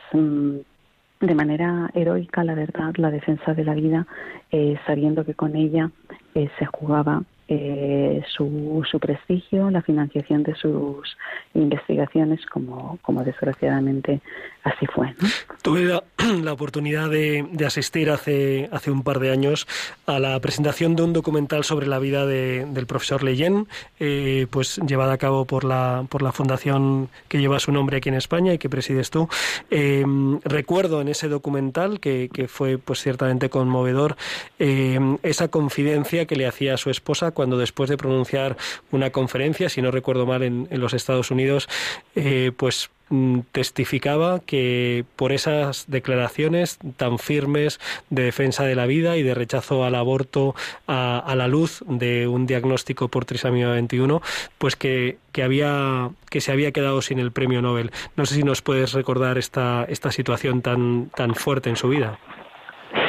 [1.20, 4.06] de manera heroica, la verdad, la defensa de la vida,
[4.50, 5.90] eh, sabiendo que con ella
[6.34, 7.22] eh, se jugaba
[7.52, 11.16] eh, su, su, prestigio, la financiación de sus
[11.52, 14.20] investigaciones, como, como desgraciadamente
[14.62, 15.08] así fue.
[15.18, 15.28] ¿no?
[15.60, 15.82] Tuve
[16.44, 19.66] la, oportunidad de, de, asistir hace, hace un par de años
[20.06, 23.66] a la presentación de un documental sobre la vida de, del profesor Leyen,
[23.98, 28.10] eh, pues llevada a cabo por la, por la fundación que lleva su nombre aquí
[28.10, 29.28] en España y que presides tú.
[29.72, 30.04] Eh,
[30.44, 34.16] recuerdo en ese documental, que, que fue pues ciertamente conmovedor,
[34.58, 38.58] esa confidencia que le hacía a su esposa cuando después de pronunciar
[38.90, 41.70] una conferencia, si no recuerdo mal, en, los Estados Unidos,
[42.14, 47.80] eh, pues mm, testificaba que por esas declaraciones tan firmes
[48.10, 50.54] de defensa de la vida y de rechazo al aborto
[50.86, 54.20] a, a la luz de un diagnóstico por trisomía 21,
[54.58, 57.90] pues que, que, había, que se había quedado sin el premio Nobel.
[58.16, 62.18] No sé si nos puedes recordar esta, esta situación tan, tan fuerte en su vida.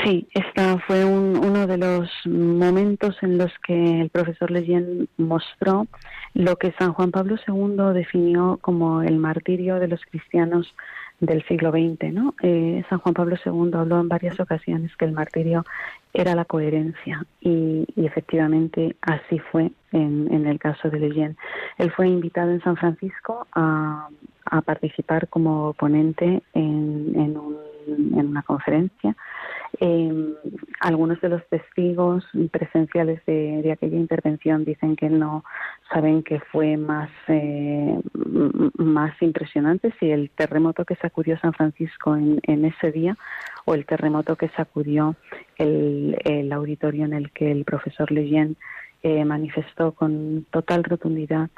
[0.03, 5.87] Sí, esta fue un, uno de los momentos en los que el profesor Leyen mostró
[6.33, 10.73] lo que San Juan Pablo II definió como el martirio de los cristianos
[11.19, 12.13] del siglo XX.
[12.13, 12.35] ¿no?
[12.41, 15.65] Eh, San Juan Pablo II habló en varias ocasiones que el martirio
[16.13, 21.37] era la coherencia y, efectivamente así fue en, en, el caso de Leyen.
[21.77, 24.09] Él fue invitado en San Francisco a,
[24.65, 27.57] participar como ponente en, en, un,
[27.87, 29.15] en una conferencia
[29.79, 30.33] eh,
[30.79, 35.43] algunos de los testigos presenciales de, de, aquella intervención dicen que no
[35.91, 37.99] saben que fue más, eh,
[38.77, 43.17] más impresionante si el terremoto que sacudió San Francisco en, en ese día
[43.65, 45.15] o el terremoto que sacudió
[45.57, 48.57] el, el auditorio en el que el profesor Leyen
[49.03, 51.49] eh, manifestó con total rotundidad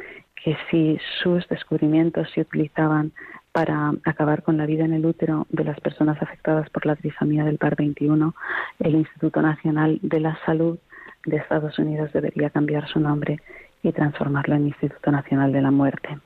[0.44, 3.12] que si sus descubrimientos se utilizaban
[3.54, 7.46] para acabar con la vida en el útero de las personas afectadas por la trisomía
[7.46, 8.36] del par 21,
[8.80, 10.80] el Instituto Nacional de la Salud
[11.26, 13.40] de Estados Unidos debería cambiar su nombre
[13.84, 16.18] y transformarlo en Instituto Nacional de la Muerte.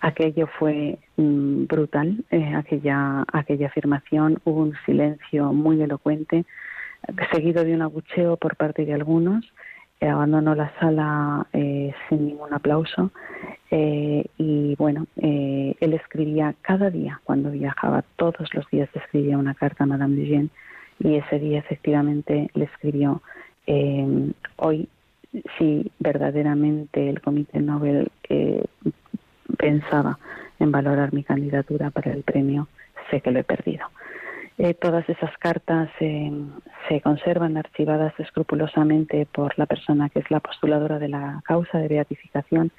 [0.00, 6.44] Aquello fue mmm, brutal, eh, aquella, aquella afirmación, hubo un silencio muy elocuente,
[7.32, 9.44] seguido de un abucheo por parte de algunos,
[10.08, 13.10] abandonó la sala eh, sin ningún aplauso
[13.70, 19.54] eh, y bueno, eh, él escribía cada día cuando viajaba, todos los días escribía una
[19.54, 20.48] carta a Madame Lejeune
[20.98, 23.22] y ese día efectivamente le escribió
[23.66, 24.88] eh, hoy
[25.58, 28.64] si verdaderamente el Comité Nobel eh,
[29.56, 30.18] pensaba
[30.58, 32.68] en valorar mi candidatura para el premio,
[33.10, 33.86] sé que lo he perdido.
[34.62, 36.30] Eh, todas esas cartas eh,
[36.86, 41.88] se conservan archivadas escrupulosamente por la persona que es la postuladora de la causa de
[41.88, 42.70] beatificación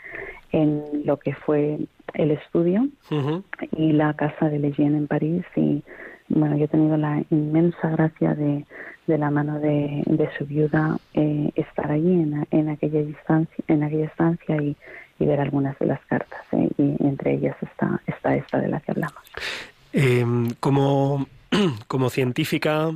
[0.51, 1.79] en lo que fue
[2.13, 3.43] el estudio uh -huh.
[3.75, 5.81] y la casa de Leyen en París y
[6.29, 8.63] bueno yo he tenido la inmensa gracia de,
[9.07, 13.81] de la mano de, de su viuda eh, estar allí en, en aquella distancia en
[13.81, 14.75] aquella estancia y,
[15.17, 18.79] y ver algunas de las cartas eh, y entre ellas está está esta de la
[18.81, 19.23] que hablamos
[19.93, 20.23] eh,
[20.59, 21.25] como
[21.87, 22.91] como científica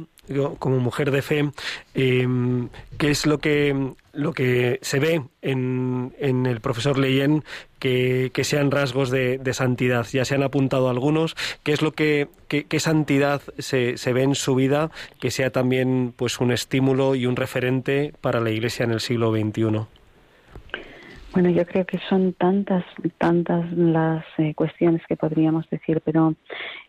[0.59, 1.51] como mujer de fe,
[1.93, 7.43] em, ¿qué es lo que, lo que se ve en, en el profesor Leyen
[7.79, 10.07] que, sean rasgos de, santidad?
[10.11, 11.35] Ya se han apuntado algunos.
[11.63, 16.13] ¿Qué es lo que, qué, santidad se, se ve en su vida que sea también
[16.15, 19.85] pues un estímulo y un referente para la Iglesia en el siglo XXI?
[21.35, 22.85] Bueno, yo creo que son tantas,
[23.17, 26.33] tantas las eh, cuestiones que podríamos decir, pero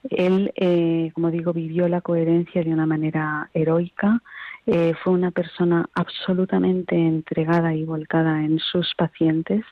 [0.08, 4.22] él, eh, como digo, vivió la coherencia de una manera heroica.
[4.64, 9.64] Eh, fue una persona absolutamente entregada y volcada en sus pacientes.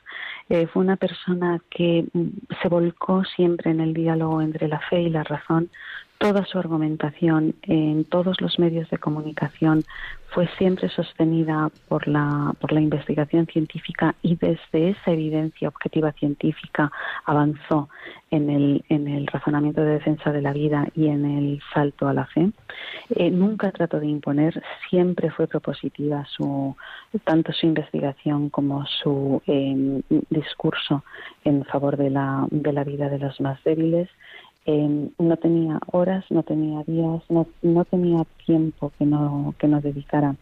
[0.49, 2.27] fue una persona que mm,
[2.61, 5.69] se volcó siempre en el diálogo entre la fe y la razón
[6.17, 9.83] toda su argumentación en todos los medios de comunicación
[10.29, 16.91] fue siempre sostenida por la, por la investigación científica y desde esa evidencia objetiva científica
[17.25, 17.89] avanzó
[18.31, 22.13] en el, en el razonamiento de defensa de la vida y en el salto a
[22.13, 22.51] la fe.
[23.11, 26.75] Eh, nunca trató de imponer, siempre fue propositiva su,
[27.23, 31.03] tanto su investigación como su eh, discurso
[31.45, 34.09] en favor de la, de la vida de los más débiles
[34.65, 40.35] no tenía horas, no tenía días, no, no tenía tiempo que no, que no dedicara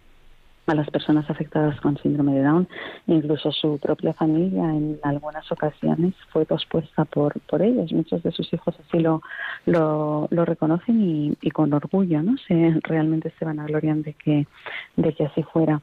[0.66, 2.68] a las personas afectadas con síndrome de Down.
[3.08, 7.92] Incluso su propia familia en algunas ocasiones fue pospuesta por, por ellos.
[7.92, 9.22] Muchos de sus hijos así lo,
[9.66, 12.38] lo, lo reconocen y, con orgullo, ¿no?
[12.48, 14.48] Se, realmente se van a de que,
[14.96, 15.82] de que así fuera.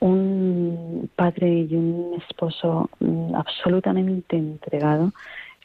[0.00, 5.12] Un padre y un esposo mm, absolutamente entregado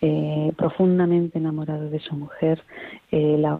[0.06, 2.62] eh, profundamente enamorado de su mujer,
[3.10, 3.58] eh, la,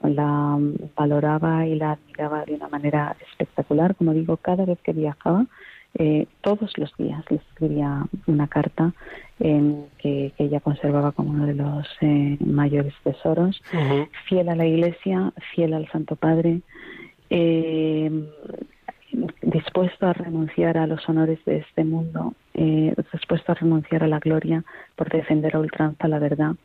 [0.94, 3.96] valoraba y la admiraba de una manera espectacular.
[3.96, 5.46] Como digo, cada vez que viajaba,
[5.94, 8.92] eh, todos los días le escribía una carta
[9.40, 11.88] que, ella conservaba como uno de los
[12.42, 13.62] mayores tesoros,
[14.28, 16.60] fiel a la Iglesia, fiel al Santo Padre
[19.42, 24.20] dispuesto a renunciar a los honores de este mundo, eh, dispuesto a renunciar a la
[24.20, 24.64] gloria
[24.96, 26.56] por defender a ultranza la verdad.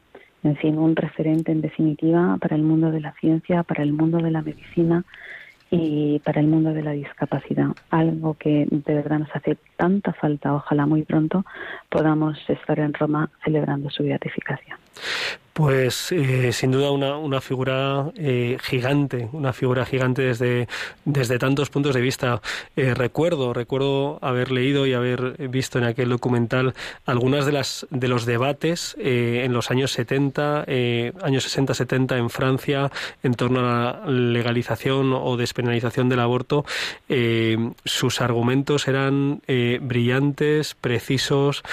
[0.44, 4.18] En fin, un referente en definitiva para el mundo de la ciencia, para el mundo
[4.18, 5.04] de la medicina
[5.70, 7.68] y para el mundo de la discapacidad.
[7.90, 10.54] Algo que de verdad nos hace tanta falta.
[10.54, 11.44] Ojalá muy pronto
[11.88, 14.78] podamos estar en Roma celebrando su beatificación.
[15.58, 20.68] Pues eh, sin duda una, una figura eh, gigante, una figura gigante desde,
[21.04, 22.40] desde tantos puntos de vista.
[22.76, 26.74] Eh, recuerdo, recuerdo haber leído y haber visto en aquel documental
[27.06, 30.60] algunas de las de los debates en los años 70,
[31.22, 32.92] años 60-70 en Francia
[33.24, 36.64] en torno a la legalización o despenalización del aborto.
[37.84, 39.42] sus argumentos eran
[39.80, 41.64] brillantes, precisos,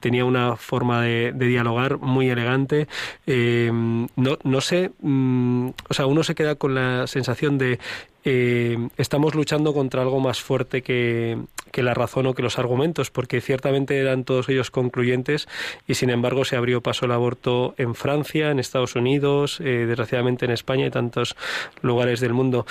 [0.00, 2.88] tenía una forma de, dialogar muy elegante.
[3.26, 7.78] Eh, no, no sé, mm, o sea, uno se queda con la sensación de
[8.26, 11.36] eh, estamos luchando contra algo más fuerte que,
[11.74, 15.46] la razón o que los argumentos, porque ciertamente eran todos ellos concluyentes
[15.86, 20.46] y sin embargo se abrió paso el aborto en Francia, en Estados Unidos, eh, desgraciadamente
[20.46, 21.36] en España y tantos
[21.82, 22.64] lugares del mundo.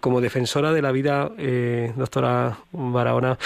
[0.00, 1.30] como defensora de la vida,
[1.96, 3.38] doctora Barahona,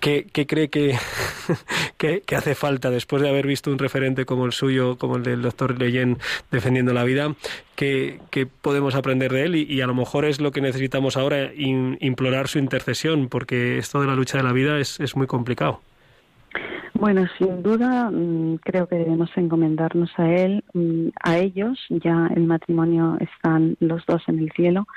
[0.00, 0.96] ¿Qué, cree que,
[1.98, 5.42] que, hace falta después de haber visto un referente como el suyo, como el del
[5.42, 6.18] doctor Leyen
[6.50, 7.34] defendiendo la vida?
[7.76, 8.18] ¿Qué,
[8.62, 9.56] podemos aprender de él?
[9.56, 14.06] Y, a lo mejor es lo que necesitamos ahora, implorar su intercesión, porque esto de
[14.06, 15.80] la lucha de la vida es, es muy complicado.
[16.94, 21.78] Bueno, sin duda mm, creo que debemos encomendarnos a él, mm, a ellos.
[21.90, 24.88] Ya el matrimonio están los dos en el cielo.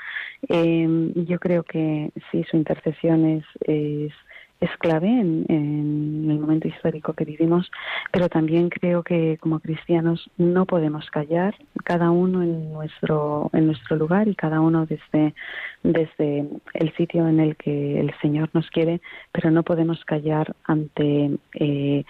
[0.48, 4.12] Eh, yo creo que sí, su intercesión es, es
[4.62, 5.44] es clave en,
[6.30, 7.70] el momento histórico que vivimos,
[8.12, 11.54] pero también creo que como cristianos no podemos callar,
[11.84, 15.34] cada uno en nuestro, en nuestro lugar y cada uno desde,
[15.82, 19.00] desde el sitio en el que el Señor nos quiere,
[19.32, 22.04] pero no podemos callar ante eh,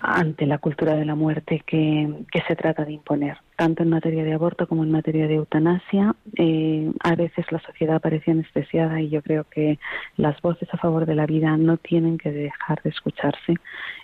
[0.00, 4.34] ante la cultura de la muerte que, se trata de imponer, tanto en materia de
[4.34, 6.14] aborto como en materia de eutanasia.
[6.36, 9.78] Eh, a veces la sociedad parece anestesiada y yo creo que
[10.16, 13.54] las voces a favor de la vida no tienen que dejar de escucharse.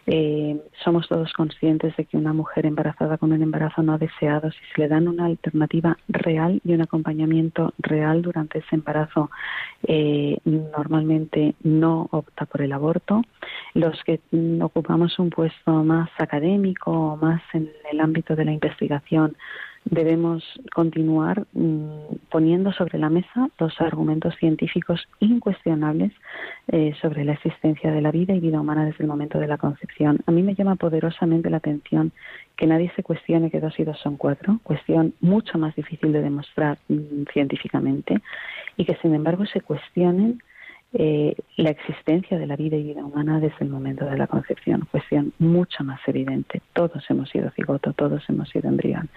[0.07, 4.59] Eh, somos todos conscientes de que una mujer embarazada con un embarazo no deseado, si
[4.75, 9.31] se le dan una alternativa real y un acompañamiento real durante ese embarazo,
[9.85, 13.23] eh, normalmente no opta por el aborto.
[13.75, 14.21] Los que
[14.61, 19.37] ocupamos un puesto más académico, más en el ámbito de la investigación,
[19.85, 26.13] debemos continuar mm, poniendo sobre la mesa los argumentos científicos incuestionables
[26.69, 29.59] eh, sobre la existencia de la vida y vida humana desde el momento de la
[29.59, 30.21] concepción.
[30.27, 32.13] A mí me llama poderosamente la atención
[32.57, 36.23] que nadie se cuestione que dos y dos son cuatro, cuestión mucho más difícil de
[36.23, 38.21] demostrar mm, científicamente,
[38.77, 40.41] y que sin embargo se cuestionen
[40.95, 44.87] eh, la existencia de la vida y vida humana desde el momento de la concepción,
[44.91, 46.61] cuestión mucho más evidente.
[46.75, 49.09] Todos hemos sido cigoto, todos hemos sido embrión.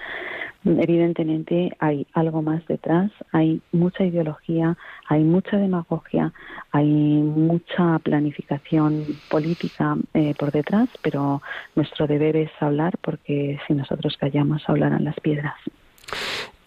[0.64, 6.32] Evidentemente hay algo más detrás, hay mucha ideología, hay mucha demagogia,
[6.72, 11.42] hay mucha planificación política eh, por detrás, pero
[11.76, 15.56] nuestro deber es hablar porque si nosotros callamos hablarán las piedras.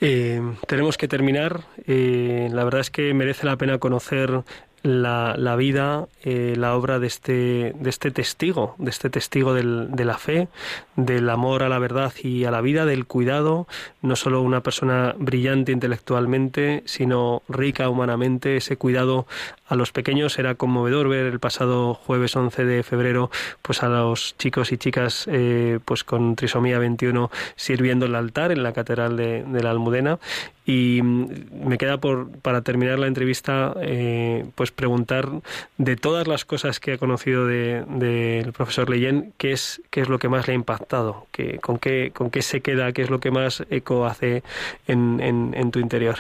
[0.01, 1.61] Eh, tenemos que terminar.
[1.87, 4.45] la verdad es que merece la pena conocer
[4.89, 9.89] la, la vida, eh, la obra de este, de este testigo, de este testigo del,
[9.91, 10.49] de la fe,
[10.97, 13.69] del amor a la verdad y a la vida, del cuidado,
[14.01, 19.27] no solo una persona brillante intelectualmente, sino rica humanamente, ese cuidado
[19.67, 20.39] a los pequeños.
[20.39, 23.31] Era conmovedor ver el pasado jueves 11 de febrero
[23.61, 28.63] pues a los chicos y chicas eh, pues con trisomía 21 sirviendo el altar en
[28.63, 30.19] la catedral de, de la Almudena
[30.69, 35.27] y mm, me queda por, para terminar la entrevista, eh, pues preguntar
[35.79, 40.11] de todas las cosas que ha conocido del de, profesor Leyen, ¿qué es, ¿qué es
[40.11, 41.27] lo que más le ha impactado?
[41.33, 42.93] ¿Qué, con, qué, ¿Con qué se queda?
[42.93, 44.43] ¿Qué es lo que más eco hace
[44.87, 46.17] en, en, tu interior?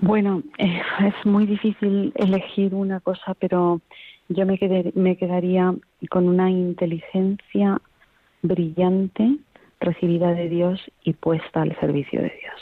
[0.00, 3.82] Bueno, eh, es muy difícil elegir una cosa, pero
[4.30, 4.58] yo me,
[4.94, 5.74] me quedaría
[6.08, 7.82] con una inteligencia
[8.40, 9.36] brillante
[9.80, 12.60] recibida de Dios y puesta al servicio de Dios.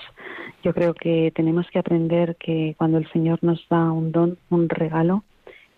[0.62, 4.68] Yo creo que tenemos que aprender que cuando el Señor nos da un don, un
[4.68, 5.22] regalo,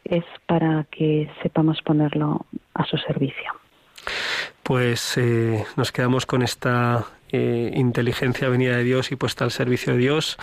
[0.05, 3.53] es para que sepamos ponerlo a su servicio.
[4.63, 9.93] Pues eh, nos quedamos con esta eh, inteligencia venida de Dios y puesta al servicio
[9.93, 10.39] de Dios,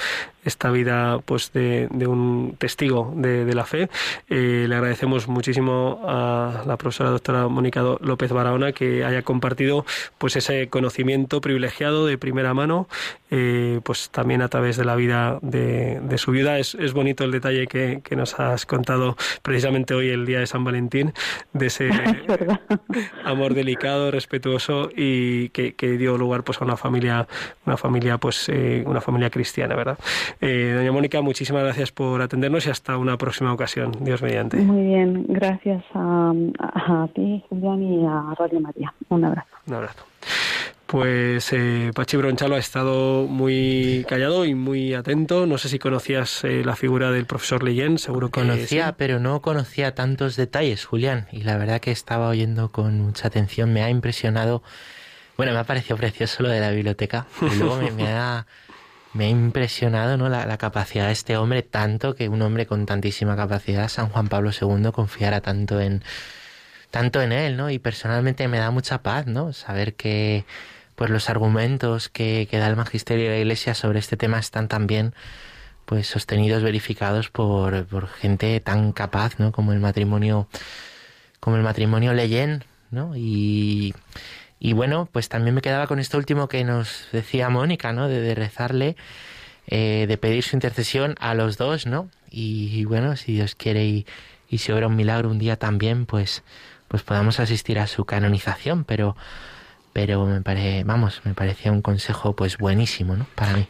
[0.46, 3.90] esta vida pues de, un testigo de, la fe.
[4.30, 9.86] Eh, le agradecemos muchísimo a la profesora doctora Mónica López Barahona que haya compartido
[10.18, 12.88] pues ese conocimiento privilegiado de primera mano,
[13.32, 16.60] eh, pues también a través de la vida de, su viuda.
[16.60, 21.14] Es, bonito el detalle que, nos has contado precisamente hoy, el día de San Valentín,
[21.52, 21.90] de ese
[23.26, 27.28] amor delicado, respetuoso y que, que dio lugar pues a una familia,
[27.66, 29.98] una familia, pues, eh, una familia cristiana, ¿verdad?
[30.42, 33.92] Eh, doña Mónica, muchísimas gracias por atendernos y hasta una próxima ocasión.
[34.02, 34.58] Dios mediante.
[34.58, 38.94] Muy bien, gracias a, a ti, Julián, y a Radio María.
[39.10, 39.50] Un abrazo.
[39.68, 40.06] Un abrazo.
[40.88, 45.48] Pues eh, Pachi Bronchalo ha estado muy callado y muy atento.
[45.48, 49.42] No sé si conocías eh, la figura del profesor Leyen, seguro que conocía, pero no
[49.42, 51.28] conocía tantos detalles, Julián.
[51.32, 53.74] Y la verdad que estaba oyendo con mucha atención.
[53.74, 54.62] Me ha impresionado
[55.38, 57.28] bueno, me ha parecido precioso lo de la biblioteca.
[57.42, 58.46] Y luego me, ha,
[59.14, 60.30] me ha impresionado ¿no?
[60.30, 64.52] La, capacidad de este hombre, tanto que un hombre con tantísima capacidad, San Juan Pablo
[64.52, 66.04] II, confiara tanto en,
[66.92, 67.70] tanto en él, ¿no?
[67.70, 69.54] Y personalmente me da mucha paz, ¿no?
[69.54, 70.46] Saber que
[70.96, 74.70] pues los argumentos que, que da el magisterio de la Iglesia sobre este tema están
[74.70, 75.14] también
[75.86, 79.52] pues sostenidos, verificados por, por gente tan capaz, ¿no?
[79.52, 80.48] Como el matrimonio,
[81.40, 83.16] como el matrimonio Leyen, ¿no?
[83.16, 83.94] Y
[84.60, 88.08] y bueno, pues también me quedaba con esto último que nos decía Mónica, ¿no?
[88.08, 88.96] De, rezarle,
[89.68, 92.10] eh, de pedir su intercesión a los dos, ¿no?
[92.32, 94.06] Y, bueno, si Dios quiere y,
[94.50, 96.44] y si obra un milagro un día también, pues,
[96.88, 99.16] pues podamos asistir a su canonización, pero
[99.96, 103.26] pero me parece, vamos, me parecía un consejo pues buenísimo, ¿no?
[103.34, 103.66] Para mí.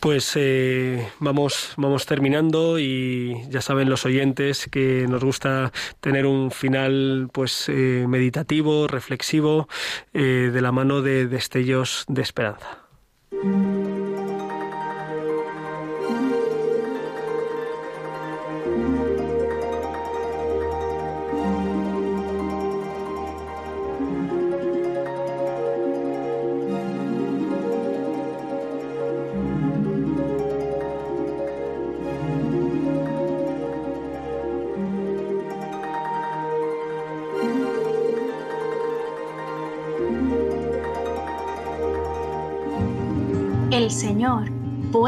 [0.00, 6.52] Pues eh, vamos, vamos terminando y ya saben los oyentes que nos gusta tener un
[6.52, 9.68] final pues eh, meditativo, reflexivo,
[10.14, 12.78] eh, de la mano de destellos de esperanza.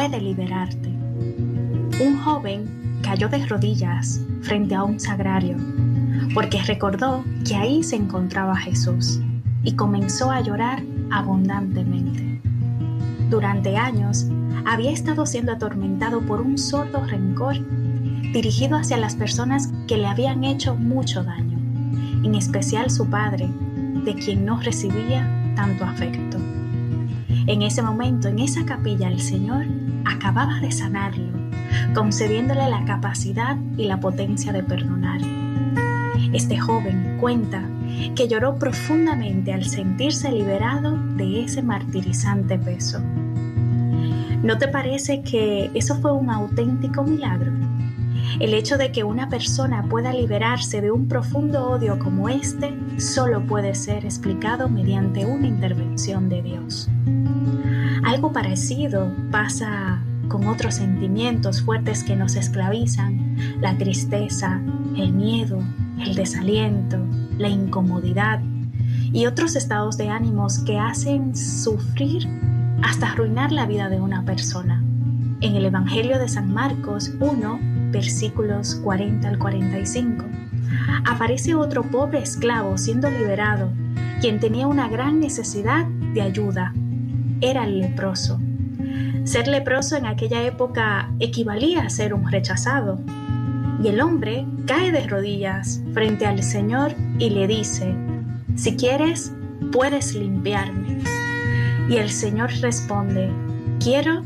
[0.05, 0.91] Puede liberarte.
[2.05, 5.57] Un joven cayó de rodillas frente a un sagrario
[6.35, 9.21] porque recordó que ahí se encontraba Jesús
[9.63, 12.39] y comenzó a llorar abundantemente.
[13.31, 14.27] Durante años
[14.67, 17.57] había estado siendo atormentado por un sordo rencor
[18.35, 21.57] dirigido hacia las personas que le habían hecho mucho daño,
[22.23, 23.49] en especial su padre,
[24.05, 26.37] de quien no recibía tanto afecto.
[27.47, 29.65] En ese momento, en esa capilla, el Señor
[30.05, 31.33] acababa de sanarlo,
[31.95, 35.21] concediéndole la capacidad y la potencia de perdonar.
[36.33, 37.63] Este joven cuenta
[38.17, 43.01] que lloró profundamente al sentirse liberado de ese martirizante peso.
[44.43, 47.53] ¿No te parece que eso fue un auténtico milagro?
[48.41, 53.47] El hecho de que una persona pueda liberarse de un profundo odio como este solo
[53.47, 56.89] puede ser explicado mediante una intervención de Dios.
[58.05, 64.61] Algo parecido pasa con otros sentimientos fuertes que nos esclavizan, la tristeza,
[64.97, 65.59] el miedo,
[65.99, 66.99] el desaliento,
[67.39, 68.41] la incomodidad
[69.13, 72.29] y otros estados de ánimos que hacen sufrir
[72.83, 74.83] hasta arruinar la vida de una persona.
[75.41, 77.59] En el Evangelio de San Marcos 1,
[77.91, 80.25] versículos 40 al 45,
[81.07, 83.71] aparece otro pobre esclavo siendo liberado,
[84.21, 86.75] quien tenía una gran necesidad de ayuda.
[87.45, 88.41] Era leproso.
[89.25, 92.99] Ser leproso en aquella época equivalía a ser un rechazado,
[93.83, 97.95] y el hombre cae de rodillas frente al Señor y le dice,
[98.57, 99.31] si quieres,
[99.73, 101.03] puedes limpiarme.
[101.91, 103.29] Y el Señor responde,
[103.79, 104.23] quiero,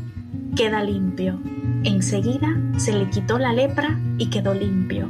[0.55, 1.41] queda limpio.
[1.83, 2.47] Enseguida
[2.77, 5.09] se le quitó la lepra y quedó limpio.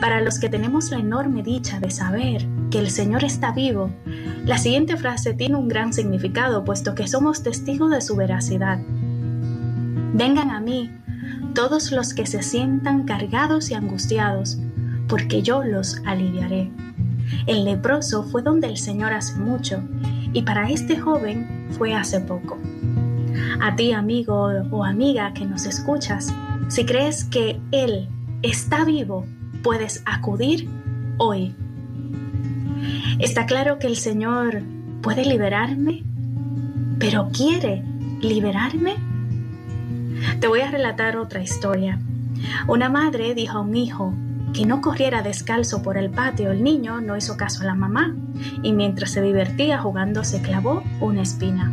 [0.00, 3.90] Para los que tenemos la enorme dicha de saber que el Señor está vivo,
[4.44, 8.78] la siguiente frase tiene un gran significado, puesto que somos testigos de su veracidad.
[10.14, 10.90] Vengan a mí
[11.54, 14.58] todos los que se sientan cargados y angustiados,
[15.08, 16.70] porque yo los aliviaré.
[17.46, 19.82] El leproso fue donde el Señor hace mucho,
[20.32, 22.58] y para este joven fue hace poco.
[23.60, 26.32] A ti, amigo o amiga que nos escuchas,
[26.68, 28.08] si crees que Él
[28.42, 29.26] está vivo,
[29.62, 30.68] puedes acudir
[31.18, 31.54] hoy.
[33.18, 34.62] Está claro que el Señor
[35.02, 36.04] puede liberarme,
[36.98, 37.82] pero quiere
[38.20, 38.96] liberarme
[40.40, 41.98] te voy a relatar otra historia.
[42.66, 44.14] Una madre dijo a un hijo
[44.52, 46.50] que no corriera descalzo por el patio.
[46.50, 48.14] El niño no hizo caso a la mamá
[48.62, 51.72] y mientras se divertía jugando se clavó una espina.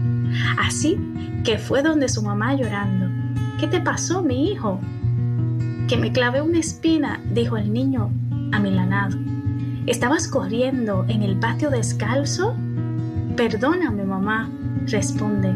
[0.57, 0.97] Así
[1.43, 3.07] que fue donde su mamá llorando.
[3.59, 4.79] ¿Qué te pasó, mi hijo?
[5.87, 8.11] Que me clavé una espina, dijo el niño
[8.51, 9.17] amilanado.
[9.87, 12.55] ¿Estabas corriendo en el patio descalzo?
[13.35, 14.49] Perdóname, mamá,
[14.87, 15.53] responde.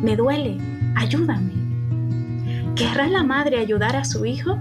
[0.00, 0.58] Me duele,
[0.94, 1.52] ayúdame.
[2.76, 4.56] ¿Querrá la madre ayudar a su hijo?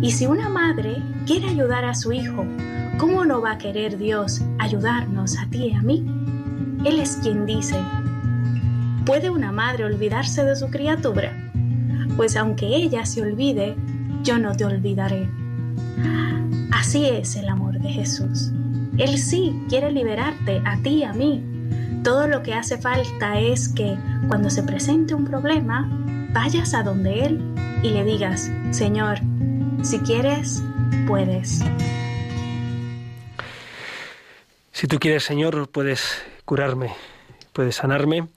[0.00, 2.46] Y si una madre quiere ayudar a su hijo,
[2.96, 6.06] ¿cómo no va a querer Dios ayudarnos a ti y a mí?
[6.86, 7.76] Él es quien dice,
[9.04, 11.50] ¿puede una madre olvidarse de su criatura?
[12.16, 13.76] Pues aunque ella se olvide,
[14.22, 15.28] yo no te olvidaré.
[16.72, 18.52] Así es el amor de Jesús.
[18.98, 21.44] Él sí quiere liberarte a ti a mí.
[22.02, 23.96] Todo lo que hace falta es que
[24.28, 25.88] cuando se presente un problema,
[26.32, 29.18] vayas a donde Él y le digas, Señor,
[29.82, 30.62] si quieres,
[31.06, 31.62] puedes.
[34.72, 36.94] Si tú quieres, Señor, puedes curarme,
[37.52, 38.28] puedes sanarme.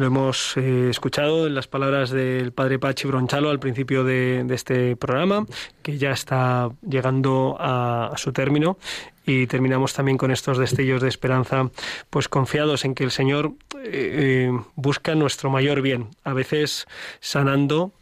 [0.00, 4.96] Lo hemos eh, escuchado en las palabras del padre Pachi Bronchalo al principio de, este
[4.96, 5.44] programa,
[5.82, 8.78] que ya está llegando a, su término.
[9.26, 11.68] Y terminamos también con estos destellos de esperanza,
[12.08, 13.52] pues confiados en que el Señor
[13.84, 16.86] eh, eh, busca nuestro mayor bien, a veces
[17.20, 17.92] sanando,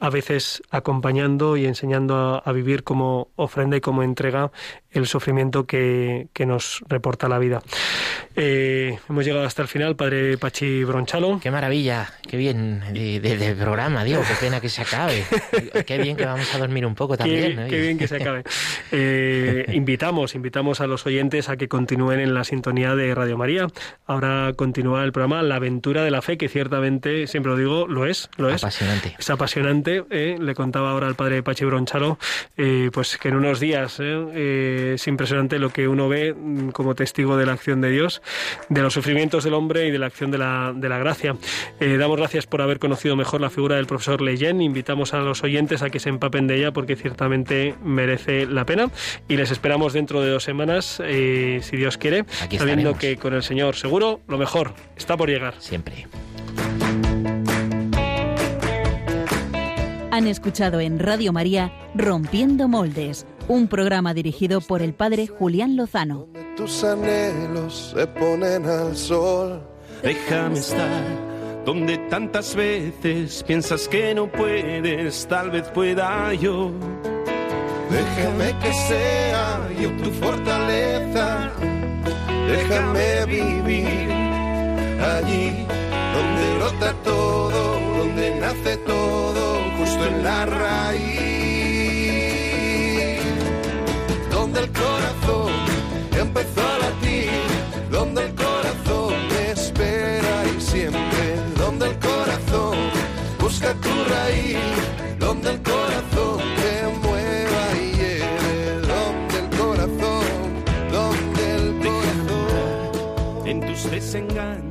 [0.00, 4.50] a veces acompañando y enseñando a, vivir como ofrenda y como entrega
[4.94, 7.62] el sufrimiento que, nos reporta la vida.
[8.36, 11.40] Eh, hemos llegado hasta el final, padre Pachi Bronchalo.
[11.42, 15.24] Qué maravilla, qué bien de, programa, digo, qué pena que se acabe.
[15.86, 17.66] qué bien que vamos a dormir un poco también.
[17.68, 18.44] Qué, bien que se acabe.
[18.96, 23.66] Eh, invitamos, invitamos a los oyentes a que continúen en la sintonía de Radio María.
[24.06, 28.06] Ahora continúa el programa La aventura de la fe, que ciertamente, siempre lo digo, lo
[28.06, 28.62] es, lo es.
[28.62, 29.16] Apasionante.
[29.18, 30.04] Es apasionante.
[30.10, 32.18] Eh, le contaba ahora al padre Pachi Bronchalo,
[32.92, 34.00] pues que en unos días
[34.92, 38.22] es impresionante lo que uno ve mm, como testigo de la acción de Dios,
[38.68, 41.36] de los sufrimientos del hombre y de la acción de la, de la gracia.
[41.80, 44.60] Eh, damos gracias por haber conocido mejor la figura del profesor Leyen.
[44.60, 48.90] Invitamos a los oyentes a que se empapen de ella porque ciertamente merece la pena.
[49.28, 52.24] Y les esperamos dentro de dos semanas, eh, si Dios quiere,
[52.56, 55.54] sabiendo que con el Señor seguro lo mejor está por llegar.
[55.58, 56.06] Siempre.
[60.10, 66.26] Han escuchado en Radio María Rompiendo Moldes un programa dirigido por el padre Julián Lozano.
[66.56, 69.60] tus anhelos se ponen al sol.
[70.02, 71.02] Déjame estar
[71.64, 76.70] donde tantas veces piensas que no puedes, tal vez pueda yo.
[77.90, 81.50] Déjame que sea yo tu fortaleza.
[82.48, 84.10] Déjame vivir
[85.00, 85.66] allí
[86.14, 91.33] donde brota todo, donde nace todo, justo en la raíz,
[94.54, 95.52] donde el corazón
[96.12, 97.30] empezó a latir,
[97.90, 102.76] donde el corazón te espera y siempre, donde el corazón
[103.40, 104.58] busca tu raíz,
[105.18, 110.24] donde el corazón te mueva y lleve, donde el corazón,
[110.92, 113.46] donde el corazón.
[113.46, 114.63] En tus desengaños